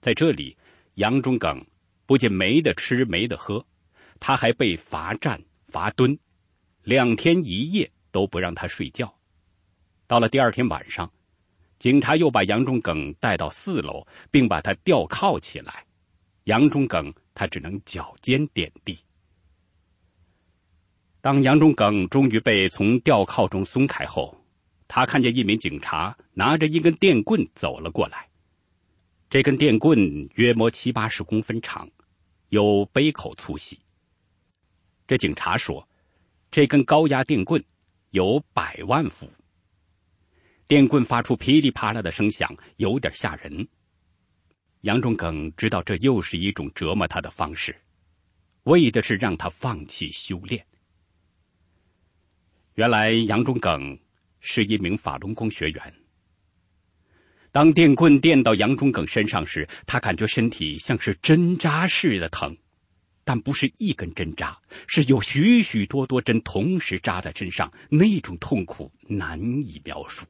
[0.00, 0.56] 在这里，
[0.94, 1.64] 杨忠耿
[2.06, 3.64] 不仅没得吃、没得喝，
[4.18, 6.18] 他还被罚站、罚蹲，
[6.82, 9.12] 两天一夜都不让他睡觉。
[10.08, 11.08] 到了第二天晚上，
[11.78, 15.84] 警察又把杨忠耿带到四楼，并把他吊铐起来。
[16.44, 18.98] 杨忠耿，他只能脚尖点地。
[21.22, 24.34] 当杨忠耿终于被从吊铐中松开后，
[24.88, 28.26] 他看见一名警察拿着一根电棍走了过来。
[29.28, 31.88] 这根电棍约摸七八十公分长，
[32.48, 33.78] 有杯口粗细。
[35.06, 35.86] 这警察说
[36.50, 37.62] ：“这根高压电棍
[38.10, 39.30] 有百万伏。”
[40.66, 43.68] 电棍发出噼里啪啦的声响，有点吓人。
[44.80, 47.76] 杨忠耿知道这又是一种折磨他的方式，
[48.62, 50.64] 为的是让他放弃修炼。
[52.80, 53.98] 原来杨忠耿
[54.40, 55.94] 是一名法轮功学员。
[57.52, 62.56] 当电棍电到杨忠耿身上时，他感觉身体像是针扎似的疼，
[63.22, 70.24] 但不是一根针扎，是有许许多多针同时扎在身上，那种痛苦难以描述。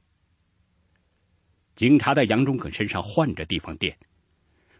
[1.76, 3.96] 警察在杨忠耿身上换着地方电。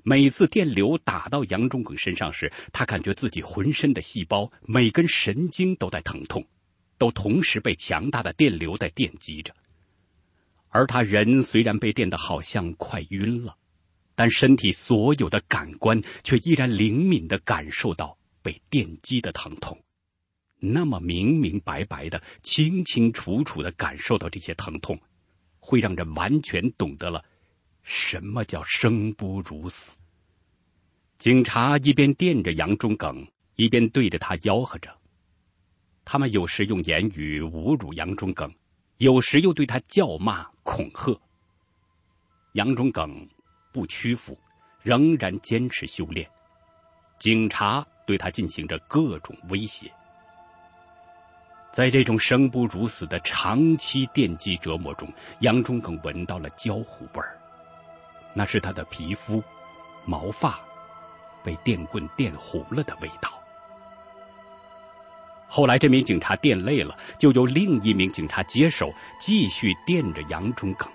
[0.02, 6.44] 每次电流打到杨忠耿身上时，他感觉自己浑身的细胞、每根神经都在疼痛，
[7.01, 9.55] 都同时被强大的电流在电击着。
[10.68, 13.57] 而他人虽然被电得好像快晕了，
[14.14, 19.82] 但身体所有的感官却依然灵敏的感受到被电击的疼痛，
[20.59, 25.01] 那么明明白白的、清清楚楚的感受到这些疼痛，
[25.59, 27.24] 会让人完全懂得了。
[27.82, 29.98] 什么叫生不如死？
[31.16, 33.26] 警察一边电着杨忠耿，
[33.57, 34.99] 一边对着他吆喝着。
[36.12, 38.52] 他们有时用言语侮辱杨忠耿，
[38.96, 41.16] 有时又对他叫骂恐吓。
[42.54, 43.24] 杨忠耿
[43.70, 44.36] 不屈服，
[44.82, 46.28] 仍然坚持修炼。
[47.20, 49.88] 警察对他进行着各种威胁。
[51.70, 55.08] 在这种生不如死的长期电击折磨中，
[55.42, 57.38] 杨忠耿闻到了焦糊味儿。
[58.34, 59.40] 那是他的皮肤、
[60.04, 60.58] 毛发
[61.44, 63.39] 被电棍电糊了的味道。
[65.51, 70.88] 后来，这名警察电累了，就由另一名警察接手，继续电着杨忠耿。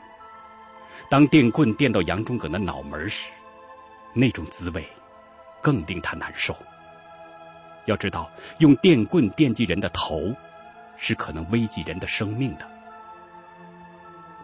[1.10, 3.30] 当电棍电到杨忠耿的脑门时，
[4.14, 4.88] 那种滋味
[5.62, 6.56] 更令他难受。
[7.86, 10.34] 要知道，用电棍电击人的头，
[10.96, 12.66] 是可能危及人的生命的。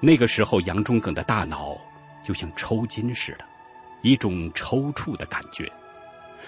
[0.02, 1.78] 那个时候，杨忠耿的大脑。
[2.24, 3.46] 就像抽筋似的，
[4.04, 5.68] 一种抽搐的感觉，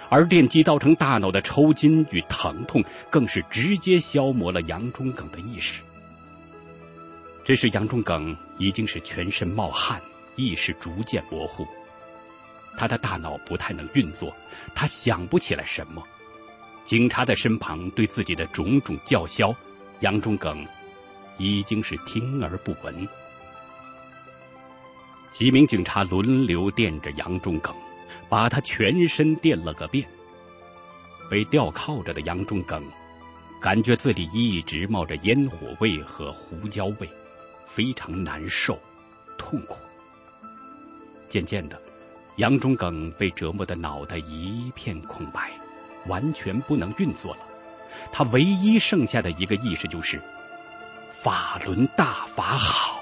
[0.10, 5.82] 而电击造成大脑的抽筋与疼痛，更是直接消磨了杨忠耿的意识。
[7.44, 10.02] 这时，杨忠耿已经是全身冒汗，
[10.36, 11.68] 意识逐渐模糊，
[12.78, 14.34] 他的大脑不太能运作，
[14.74, 16.02] 他想不起来什么。
[16.86, 19.54] 警察在身旁对自己的种种叫嚣，
[20.02, 20.66] 杨忠耿
[21.38, 23.08] 已经是听而不闻。
[25.32, 27.76] 几名警察轮流电着杨忠耿，
[28.34, 30.04] 把他全身电了个遍。
[31.30, 32.84] 被吊靠着的杨忠耿，
[33.62, 37.08] 感觉自己一直冒着烟火味和胡椒味，
[37.68, 38.80] 非常难受、
[39.38, 39.78] 痛苦。
[41.30, 41.80] 渐渐的，
[42.38, 45.52] 杨忠耿被折磨的脑袋一片空白，
[46.08, 47.42] 完全不能运作了。
[48.12, 50.20] 他唯一剩下的一个意识就是：
[51.12, 53.00] 法轮大法好。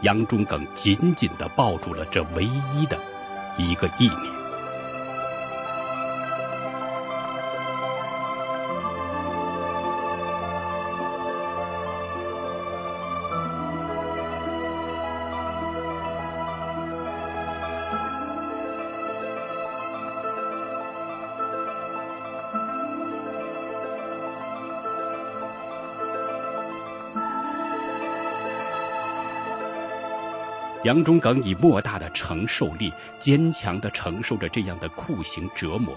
[0.00, 2.98] 杨忠耿紧紧的抱住了这唯一的
[3.56, 4.41] 一个意念。
[30.84, 35.96] 杨忠耿以莫大的承受力，坚强的承受着这样的酷刑折磨，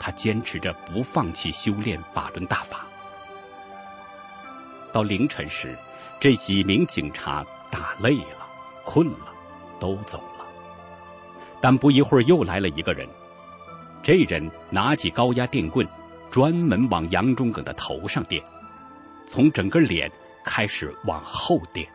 [0.00, 2.84] 他坚持着不放弃修炼法轮大法。
[4.92, 5.76] 到凌晨时，
[6.18, 8.46] 这几名警察打累了、
[8.84, 9.32] 困了，
[9.78, 10.44] 都走了。
[11.60, 13.08] 但不一会儿，又来了一个人。
[14.02, 15.86] 这人拿起高压电棍，
[16.30, 18.42] 专门往杨忠耿的头上电，
[19.28, 20.10] 从整个脸
[20.44, 21.88] 开始往后电。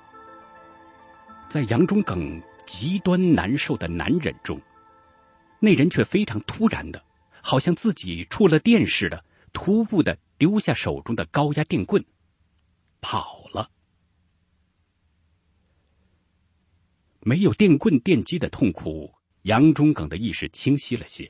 [1.52, 4.58] 在杨忠耿极端难受的难忍中，
[5.60, 7.06] 那人却非常突然的，
[7.44, 9.22] 好像自己触了电似的，
[9.52, 12.02] 突兀的丢下手中的高压电棍，
[13.02, 13.70] 跑了。
[17.20, 21.30] 没有电棍电击的痛苦，杨忠耿的意识清晰了些，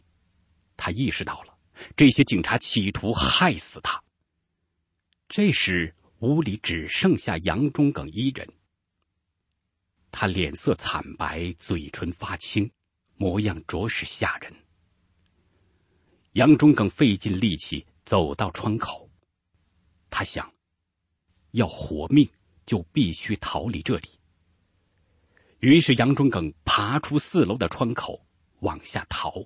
[0.78, 1.58] 他意识到了
[1.98, 4.00] 这些警察企图害死他。
[5.28, 8.48] 这时屋里只剩下杨忠耿一人。
[10.12, 12.70] 他脸色惨白，嘴唇发青，
[13.16, 14.54] 模样着实吓人。
[16.34, 19.10] 杨忠耿费尽力气走到窗口，
[20.10, 20.52] 他想，
[21.52, 22.30] 要活命
[22.66, 24.10] 就必须逃离这里。
[25.60, 28.26] 于是杨忠耿爬出四楼的窗口，
[28.60, 29.44] 往下逃。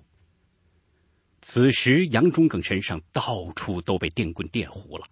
[1.42, 5.06] 此时杨忠耿身上到处都被电棍电糊了，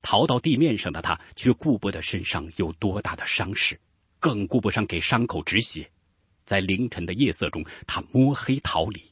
[0.00, 3.78] 逃到地面上的他却顾不得身上有多大的伤势。
[4.24, 5.86] 更顾不上给伤口止血，
[6.46, 9.02] 在凌晨的夜色中，他摸黑逃离。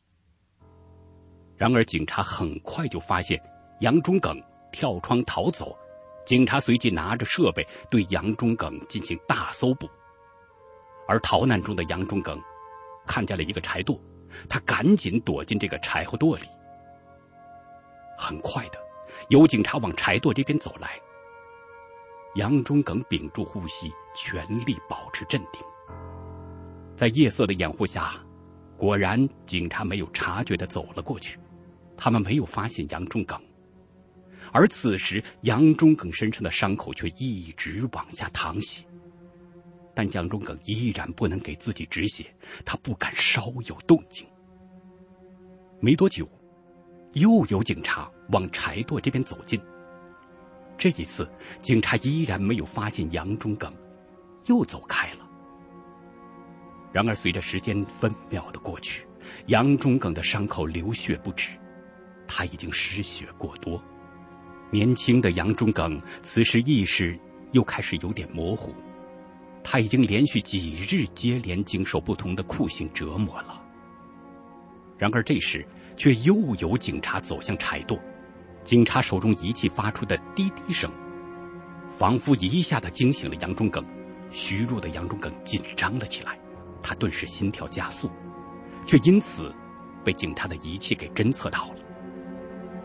[1.55, 3.39] 然而，警察很快就发现
[3.81, 4.43] 杨忠耿
[4.73, 5.77] 跳窗逃走，
[6.25, 9.87] 警察随即拿着设备对杨忠耿进行大搜捕。
[11.07, 12.41] 而逃难中的杨忠耿
[13.07, 14.01] 看见了一个柴垛，
[14.49, 16.47] 他赶紧躲进这个柴火垛里。
[18.17, 18.79] 很快的，
[19.29, 20.99] 有警察往柴垛这边走来。
[22.37, 25.63] 杨忠耿屏住呼吸，全力保持镇定。
[26.97, 28.15] 在夜色的掩护下，
[28.77, 31.39] 果然警察没有察觉的走了过去。
[31.97, 33.41] 他们没有发现杨忠耿，
[34.51, 38.85] 而此时杨忠耿身上的伤口却一直往下淌血。
[39.95, 42.25] 但杨忠耿依然不能给自己止血，
[42.65, 44.27] 他不敢稍有动静。
[45.81, 46.29] 没多久，
[47.13, 49.61] 又有警察往柴垛这边走近。
[50.79, 53.73] 这一次，警察依然没有发现杨忠耿，
[54.47, 55.29] 又走开了。
[56.93, 59.07] 然而，随着时间分秒的过去，
[59.47, 61.59] 杨忠耿的伤口流血不止，
[62.29, 63.83] 他已经失血过多。
[64.71, 67.19] 年轻的杨忠耿此时意识
[67.53, 68.75] 又开始有点模糊，
[69.65, 73.63] 他已经连续几日接连经受不同的酷刑折磨了。
[74.99, 75.67] 然而，这时
[75.97, 77.99] 却又有警察走向柴垛。
[78.65, 80.91] 警察手中仪器发出的滴滴声，
[81.91, 83.85] 仿佛一下子惊醒了杨忠耿。
[84.33, 86.39] 虚弱的杨忠耿紧张了起来，
[86.83, 88.11] 他顿时心跳加速，
[88.87, 89.55] 却因此
[90.03, 91.77] 被警察的仪器给侦测到了。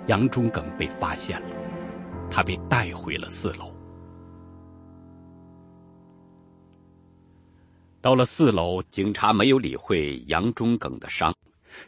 [0.07, 1.47] 杨忠耿被发现了，
[2.29, 3.73] 他被带回了四楼。
[8.01, 11.33] 到了四楼，警察没有理会杨忠耿的伤。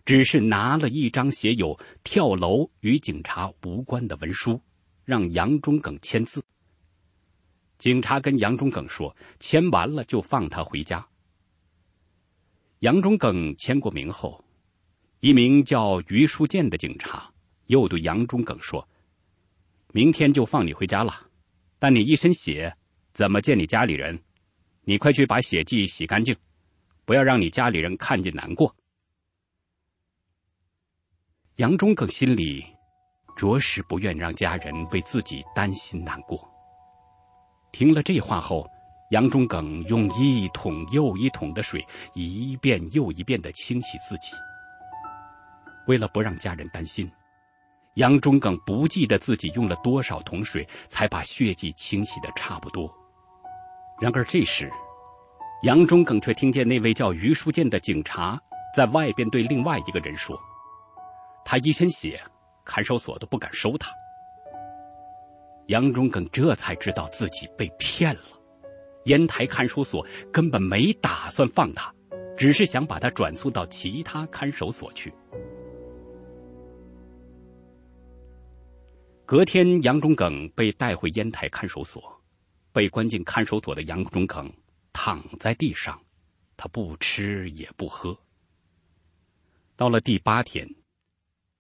[0.06, 4.62] 只是拿了一张写有“跳楼与警察无关”的文书，
[5.04, 6.44] 让杨忠耿签字。
[7.80, 11.08] 警察跟杨忠耿说：“签完了就放他回家。”
[12.80, 14.44] 杨忠耿签过名后，
[15.22, 17.34] 一名叫于书建的警察
[17.68, 18.86] 又对杨忠耿说
[19.94, 21.26] ：“明天就放你回家了，
[21.80, 22.76] 但你一身血，
[23.14, 24.22] 怎么见你家里人？
[24.84, 26.36] 你快去把血迹洗干净，
[27.06, 28.76] 不要让你家里人看见难过。”
[31.56, 32.66] 杨忠耿心里
[33.38, 36.59] 着实不愿让家人为自己担心难过。
[37.72, 38.70] 听了这话后，
[39.10, 44.36] 杨忠耿用一桶又一桶的水一遍又一遍的清洗自己。
[45.88, 47.12] 为了不让家人担心，
[47.96, 52.92] 杨忠耿不记得自己用了多少桶水才把血迹清洗的差不多。
[54.00, 54.72] 然而这时，
[55.64, 58.40] 杨忠耿却听见那位叫于书建的警察
[58.76, 60.40] 在外边对另外一个人说
[61.44, 62.22] ：“他一身血，
[62.64, 63.92] 看守所都不敢收他。”
[65.70, 68.24] 杨忠耿这才知道自己被骗了，
[69.06, 71.94] 烟台看守所根本没打算放他，
[72.36, 75.14] 只是想把他转送到其他看守所去。
[79.28, 82.04] 隔天，杨忠耿被带回烟台看守所，
[82.72, 84.52] 被关进看守所的杨忠耿
[84.92, 86.02] 躺在地上，
[86.58, 88.18] 他不吃也不喝。
[89.76, 90.68] 到了第八天，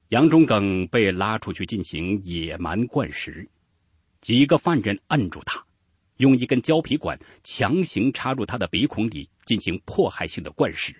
[0.07, 3.47] 杨忠耿被拉出去进行野蛮灌食。
[4.21, 5.65] 几个犯人摁住他，
[6.17, 10.93] 用一根胶皮管强行插入他的鼻孔里进行迫害性的灌食。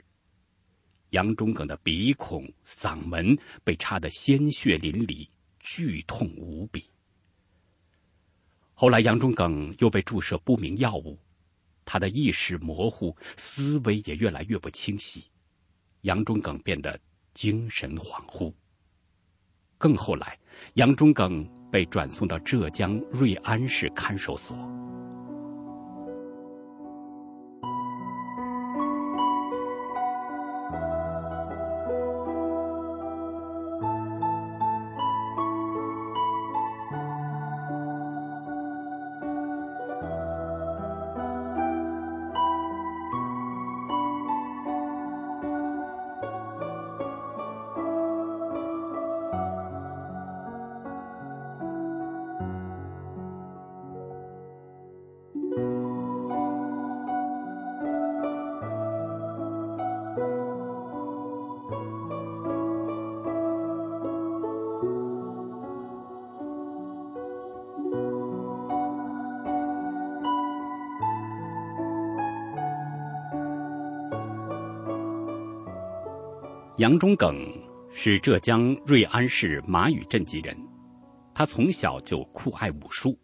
[1.09, 5.28] 杨忠耿的鼻孔、嗓门被插得鲜血淋漓，
[5.59, 6.84] 剧痛无比。
[8.74, 11.20] 后来，杨忠耿又被注射不明药物，
[11.84, 15.26] 他的意识模糊，思维也越来越不清晰。
[16.01, 16.97] 杨忠耿变得
[17.34, 18.53] 精神恍惚。
[19.78, 20.39] 更后来，
[20.76, 24.57] 杨忠耿被转送到浙江瑞安市看守所。
[76.80, 77.45] 杨忠耿
[77.91, 80.57] 是浙江瑞安市马屿镇籍人，
[81.36, 83.19] 他从小就酷爱武术。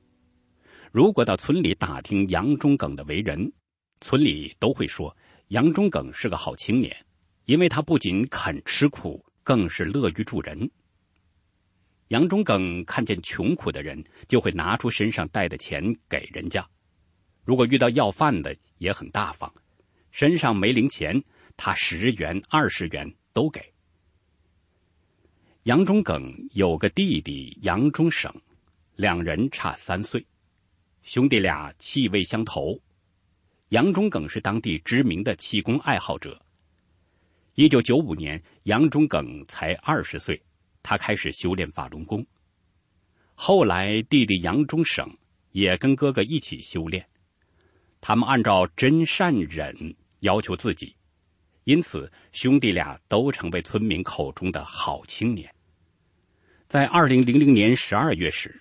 [0.92, 3.50] 如果到村里打听杨忠耿的为人，
[4.02, 5.16] 村里都会说
[5.48, 6.94] 杨忠耿是个好青年，
[7.46, 10.70] 因为他不仅肯吃苦，更是乐于助人。
[12.10, 16.62] 杨忠耿看见穷苦的人，就会拿出身上带的钱给人家；
[17.46, 19.50] 如果遇到要饭的，也很大方，
[20.12, 21.24] 身上没零钱，
[21.56, 23.10] 他十元、二十元。
[23.36, 23.62] 都给。
[25.64, 28.34] 杨忠耿有个弟弟杨忠省，
[28.96, 30.26] 两人差三岁，
[31.02, 32.80] 兄弟俩气味相投。
[33.70, 36.42] 杨忠耿是当地知名的气功爱好者。
[37.56, 40.42] 一九九五年，杨忠耿才二十岁，
[40.82, 42.26] 他开始修炼法轮功。
[43.34, 45.06] 后来，弟弟杨忠省
[45.52, 47.06] 也跟哥哥一起修炼，
[48.00, 50.96] 他们按照真善忍要求自己。
[51.66, 55.52] 因此，兄弟俩都成为村民口中的好青年。
[56.68, 58.60] 在二零零零年十二月时，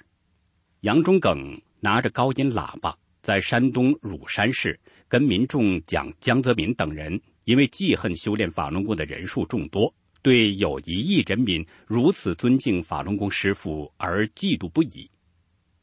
[0.81, 15.11] 杨忠耿拿着高音喇叭，在山东乳山市跟民众讲江泽民等人因为记恨修炼法轮功的人数众多，对有一亿人民如此尊敬法轮功师傅而嫉妒不已。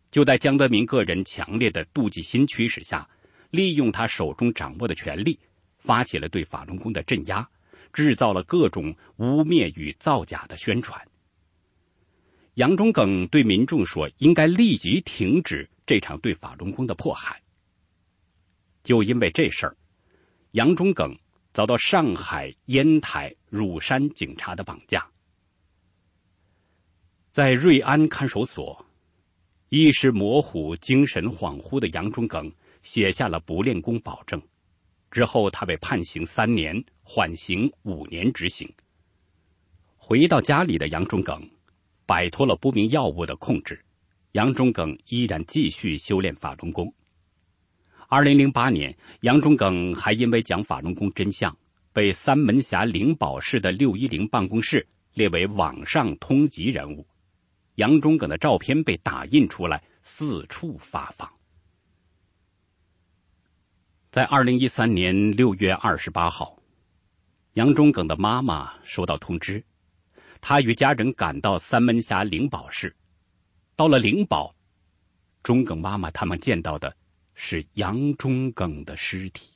[0.10, 3.08] 就在江泽民个人强烈的妒忌心驱使下，
[3.52, 5.40] 利用他手中掌握的权力。
[5.82, 7.46] 发起了对法轮功的镇压，
[7.92, 11.06] 制造了各种污蔑与造假的宣传。
[12.54, 17.42] 杨忠耿对民众说：“应该立即停止这场对法轮功的迫害。”
[18.84, 19.76] 就因为这事儿，
[20.52, 21.18] 杨忠耿
[21.54, 25.08] 遭到上海、烟台、乳山警察的绑架。
[27.32, 28.86] 在瑞安看守所，
[29.70, 32.52] 意识模糊、精神恍惚的杨忠耿
[32.82, 34.42] 写下了不练功保证。
[35.12, 38.68] 之后，他被判刑三年，缓刑五年执行。
[39.98, 41.48] 回到家里的杨忠耿，
[42.06, 43.84] 摆脱了不明药物的控制，
[44.32, 46.92] 杨忠耿依然继续修炼法轮功。
[48.08, 51.56] 二零零八年，杨忠耿还因为讲法轮功真相，
[51.94, 57.06] 被三门峡灵宝市的六一零办公室列为网上通缉人物。
[57.76, 61.30] 杨忠耿的照片被打印出来，四处发放。
[64.12, 66.62] 在二零一三年六月二十八号，
[67.54, 69.64] 杨忠耿的妈妈收到通知，
[70.42, 72.94] 他与家人赶到三门峡灵宝市。
[73.74, 74.54] 到了灵宝，
[75.42, 76.94] 忠耿妈妈他们见到的
[77.36, 79.56] 是杨忠耿的尸体。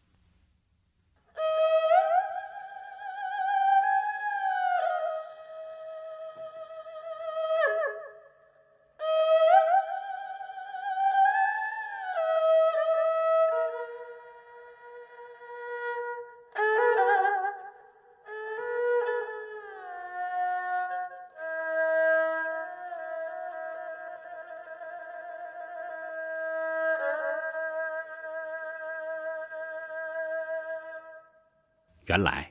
[32.16, 32.50] 原来，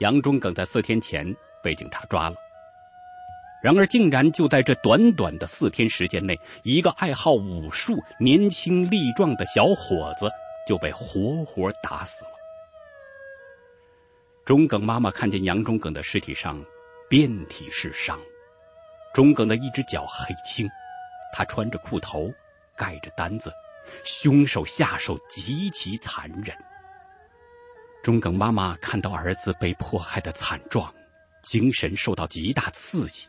[0.00, 1.24] 杨忠耿在四天前
[1.62, 2.36] 被警察抓了。
[3.62, 10.30] 然而，竟然就在这短短的四天时间内，一个爱好武术、年轻力壮的小伙子
[10.68, 12.30] 就被活活打死了。
[14.44, 16.62] 忠耿妈妈看见杨忠耿的尸体上
[17.08, 18.20] 遍体是伤，
[19.14, 20.68] 忠耿的一只脚黑青，
[21.32, 22.30] 他穿着裤头，
[22.76, 23.50] 盖着单子，
[24.04, 26.54] 凶手下手极其残忍。
[28.02, 30.92] 中耿妈妈看到儿子被迫害的惨状，
[31.40, 33.28] 精神受到极大刺激，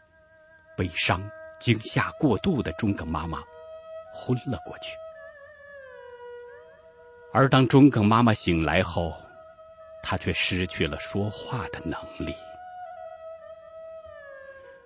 [0.75, 3.43] 悲伤、惊吓过度的中耿妈妈
[4.11, 4.95] 昏了过去。
[7.31, 9.13] 而当中耿妈妈醒来后，
[10.01, 12.33] 她却失去了说话的能力。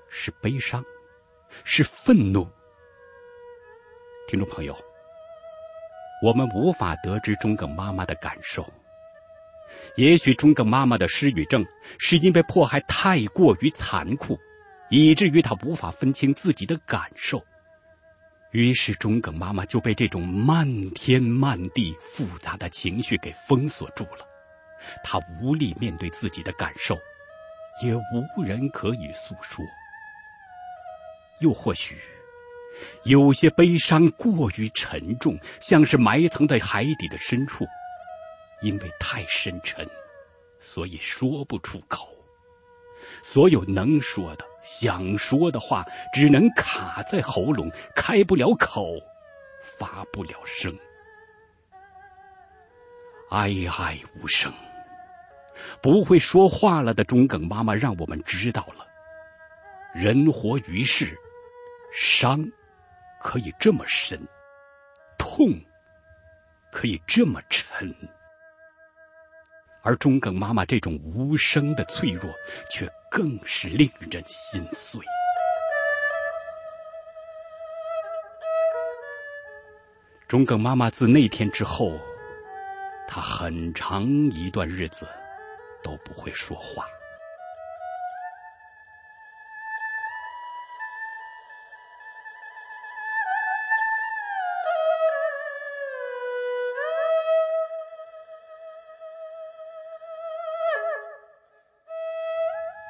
[0.09, 0.83] 是悲伤，
[1.63, 2.45] 是愤怒。
[4.27, 4.75] 听众朋友，
[6.21, 8.65] 我们无法得知中耿妈妈的感受。
[9.97, 11.65] 也许中耿妈妈的失语症
[11.97, 14.39] 是因为迫害太过于残酷，
[14.91, 17.43] 以至于她无法分清自己的感受，
[18.51, 24.23] 于是中耿妈妈就被这种漫天漫地复杂的情绪给封锁住了，
[25.03, 26.95] 她无力面对自己的感受，
[27.83, 29.65] 也无人可以诉说。
[31.39, 31.97] 又或许，
[33.03, 37.65] 有些悲伤过于沉重，像是埋藏在海底的深处。
[38.61, 39.87] 因为太深沉，
[40.59, 42.09] 所以说不出口。
[43.23, 48.95] 所有能说的、想说的话，只能卡在喉咙，开不了口，
[49.63, 50.75] 发不了声，
[53.29, 53.49] 哀
[53.79, 54.51] 哀无声。
[55.81, 58.85] 不会说话了的中耿妈妈，让我们知道了：
[59.93, 61.17] 人活于世，
[61.93, 62.43] 伤
[63.21, 64.19] 可以这么深，
[65.17, 65.53] 痛
[66.71, 67.95] 可以这么沉。
[69.87, 72.29] 而中耿妈妈这种无声的脆弱，
[72.69, 74.99] 却更是令人心碎。
[80.27, 81.97] 中耿妈妈自那天之后，
[83.07, 85.07] 她很长一段日子
[85.81, 86.85] 都不会说话。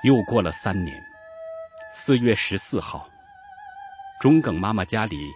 [0.08, 1.06] 又过了三年，
[1.92, 3.10] 四月十四号，
[4.22, 5.30] 中耿妈妈家里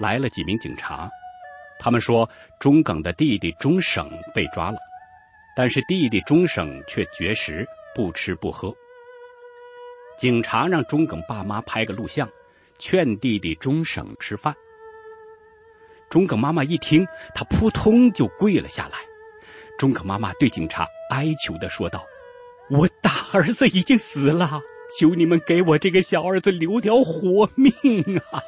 [0.00, 1.10] 来了几名警察，
[1.78, 2.26] 他们说
[2.58, 4.78] 中耿的弟弟中省被抓了，
[5.54, 8.74] 但是弟弟中省却绝食，不吃不喝。
[10.16, 12.26] 警察让中耿爸妈拍个录像，
[12.78, 14.54] 劝弟弟中省吃饭。
[16.08, 18.96] 中耿妈妈一听，她扑通就跪了下来。
[19.78, 22.02] 中耿妈妈对警察哀求的说道。
[22.70, 24.62] 我大儿子已经死了，
[24.98, 27.72] 求你们给我这个小儿子留条活命
[28.30, 28.42] 啊！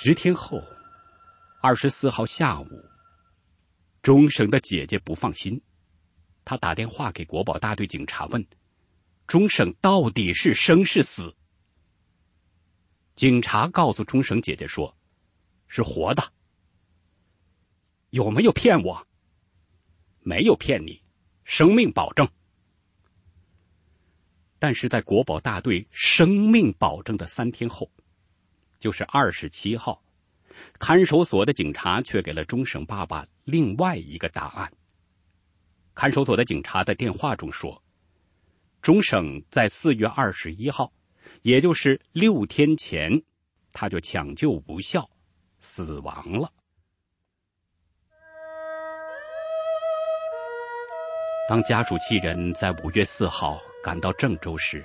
[0.00, 0.62] 十天后，
[1.60, 2.84] 二十四号下午，
[4.00, 5.60] 钟省的姐姐不放心，
[6.44, 8.46] 她打电话给国宝大队警察问
[9.26, 11.34] ：“钟省到底是生是死？”
[13.16, 14.96] 警察告诉钟省姐姐说
[15.66, 16.22] ：“是活的。”
[18.10, 19.04] 有没有骗我？
[20.20, 21.02] 没有骗你，
[21.42, 22.24] 生命保证。
[24.60, 27.90] 但是在国宝大队生命保证的三天后。
[28.78, 30.02] 就是二十七号，
[30.78, 34.72] 看守所的警察却给了钟省爸爸另外一个答案。
[35.94, 37.82] 看守所的警察在电话中说，
[38.80, 40.92] 钟省在四月二十一号，
[41.42, 43.20] 也就是六天前，
[43.72, 45.10] 他就抢救无效，
[45.60, 46.52] 死亡了。
[51.48, 54.84] 当家属七人在五月四号赶到郑州时，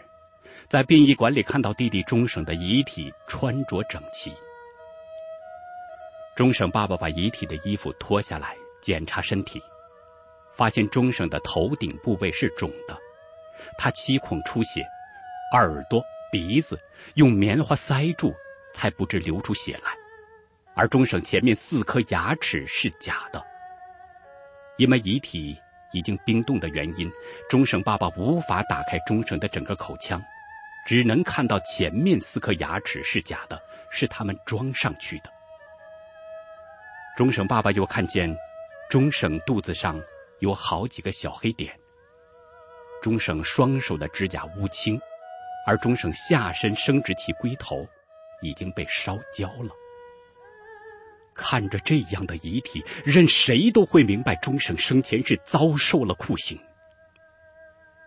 [0.74, 4.34] 在殡仪馆里看到弟弟钟省的遗体穿着整齐。
[6.34, 9.62] 钟省爸爸把遗体的衣服脱下来检查身体，
[10.52, 12.98] 发现钟省的头顶部位是肿的，
[13.78, 14.82] 他七孔出血，
[15.54, 16.76] 耳朵、鼻子
[17.14, 18.34] 用棉花塞住，
[18.74, 19.92] 才不致流出血来。
[20.74, 23.40] 而钟省前面四颗牙齿是假的，
[24.78, 25.56] 因为遗体。
[25.96, 27.08] 已经冰冻的原因，
[27.48, 30.20] 钟省爸爸无法打开钟省的整个口腔，
[30.86, 35.32] 只能看到前面四颗牙齿是假的，是他们装上去的。
[37.16, 38.36] 钟省爸爸又看见，
[38.90, 40.02] 钟省肚子上
[40.40, 41.74] 有好几个小黑点。
[43.02, 45.00] 钟省双手的指甲乌青，
[45.68, 47.88] 而钟省下身生殖器龟头
[48.42, 49.70] 已经被烧焦了。
[51.36, 56.60] 看着这样的遗体，任谁都会明白钟省生前是遭受了酷刑。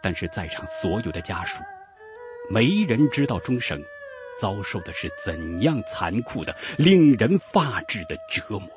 [0.03, 1.63] 但是在场所有的家属，
[2.49, 3.83] 没人知道钟省
[4.41, 8.71] 遭受的是怎样残酷的、令人发指的折磨。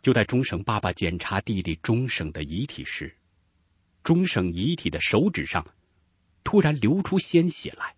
[0.00, 3.14] 就在钟省爸爸检查弟弟钟省的遗体时，
[4.04, 5.66] 钟省遗体的手指上
[6.44, 7.94] 突然流出鲜血来。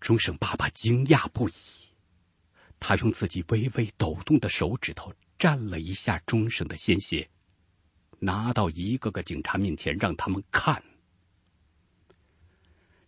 [0.00, 1.52] 钟省爸爸惊讶不已，
[2.78, 7.28] 他用自己微微抖动的手指头蘸了一下钟省的鲜血，
[8.20, 10.80] 拿到一个个警察面前让他们看。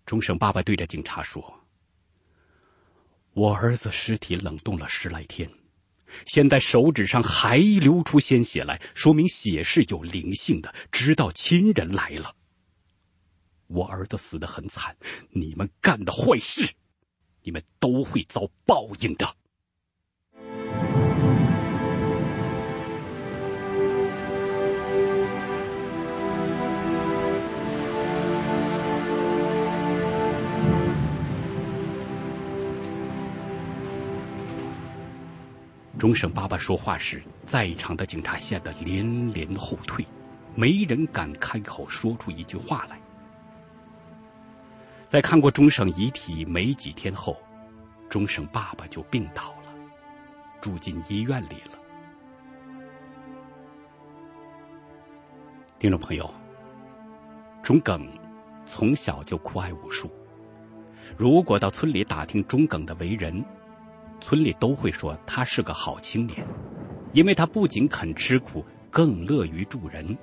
[0.05, 1.61] 钟省爸爸对着警察说
[3.33, 5.49] ：“我儿子尸体冷冻了十来天，
[6.27, 12.35] 现在手指上还流出鲜血来，说明血是有灵性的，知道亲人来了。
[13.69, 14.97] 我儿子死得很惨，
[15.31, 16.69] 你们干的坏事。”
[17.45, 19.37] 你们都会遭报应的。
[36.03, 40.05] 钟省爸爸说话时，在场的警察吓得连连后退，
[40.57, 43.01] 没人敢开口说出一句话来。
[45.07, 47.37] 在看过钟省遗体没几天后，
[48.09, 49.73] 钟省爸爸就病倒了，
[50.61, 51.79] 住进医院里了。
[55.79, 56.29] 听众朋友，
[57.63, 58.05] 钟耿
[58.67, 60.11] 从小就酷爱武术。
[61.17, 63.45] 如果到村里打听钟耿的为人，
[64.23, 66.47] 村里都会说他是个好青年，
[67.13, 70.17] 因为他不仅肯吃苦，更乐于助人。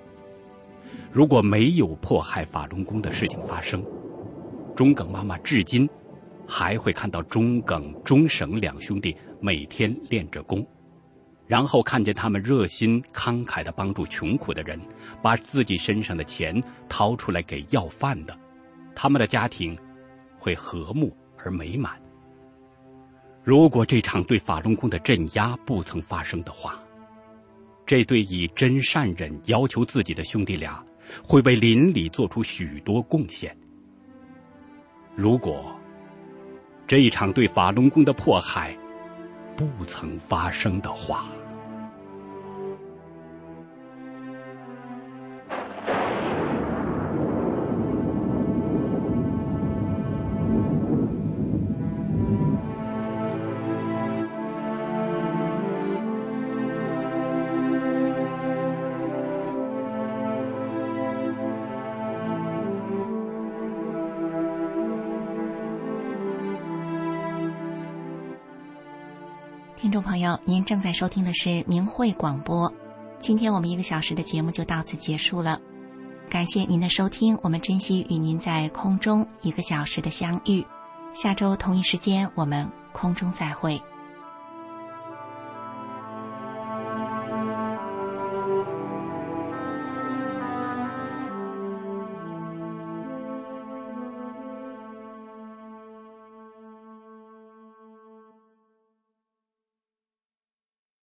[1.11, 3.85] 如果没有迫害法轮功的事情发生，
[4.73, 5.87] 钟耿妈妈至今
[6.47, 10.65] 还会看到钟耿、钟省两兄弟每天练着功，
[11.45, 14.79] 然后看见他们热心慷慨的帮助穷苦的人，
[15.21, 18.35] 把自己身上的钱掏出来给要饭的，
[18.95, 19.77] 他们的家庭
[20.39, 21.99] 会和睦而美满。
[23.49, 26.79] 如果这场对法轮功的镇压不曾发生的话，
[27.83, 30.85] 这对以真善忍要求自己的兄弟俩，
[31.23, 33.57] 会为邻里做出许多贡献。
[35.15, 35.75] 如果
[36.85, 38.77] 这一场对法轮功的迫害
[39.57, 41.25] 不曾发生的话。
[70.19, 72.69] 朋友，您正在收听的是明慧广播。
[73.19, 75.57] 今天我们一个小时的节目就到此结束了，
[76.29, 80.61] 感谢您的收听，我们珍惜与您在空中一个小时的相遇。
[81.13, 83.81] 下周同一时间，我们空中再会。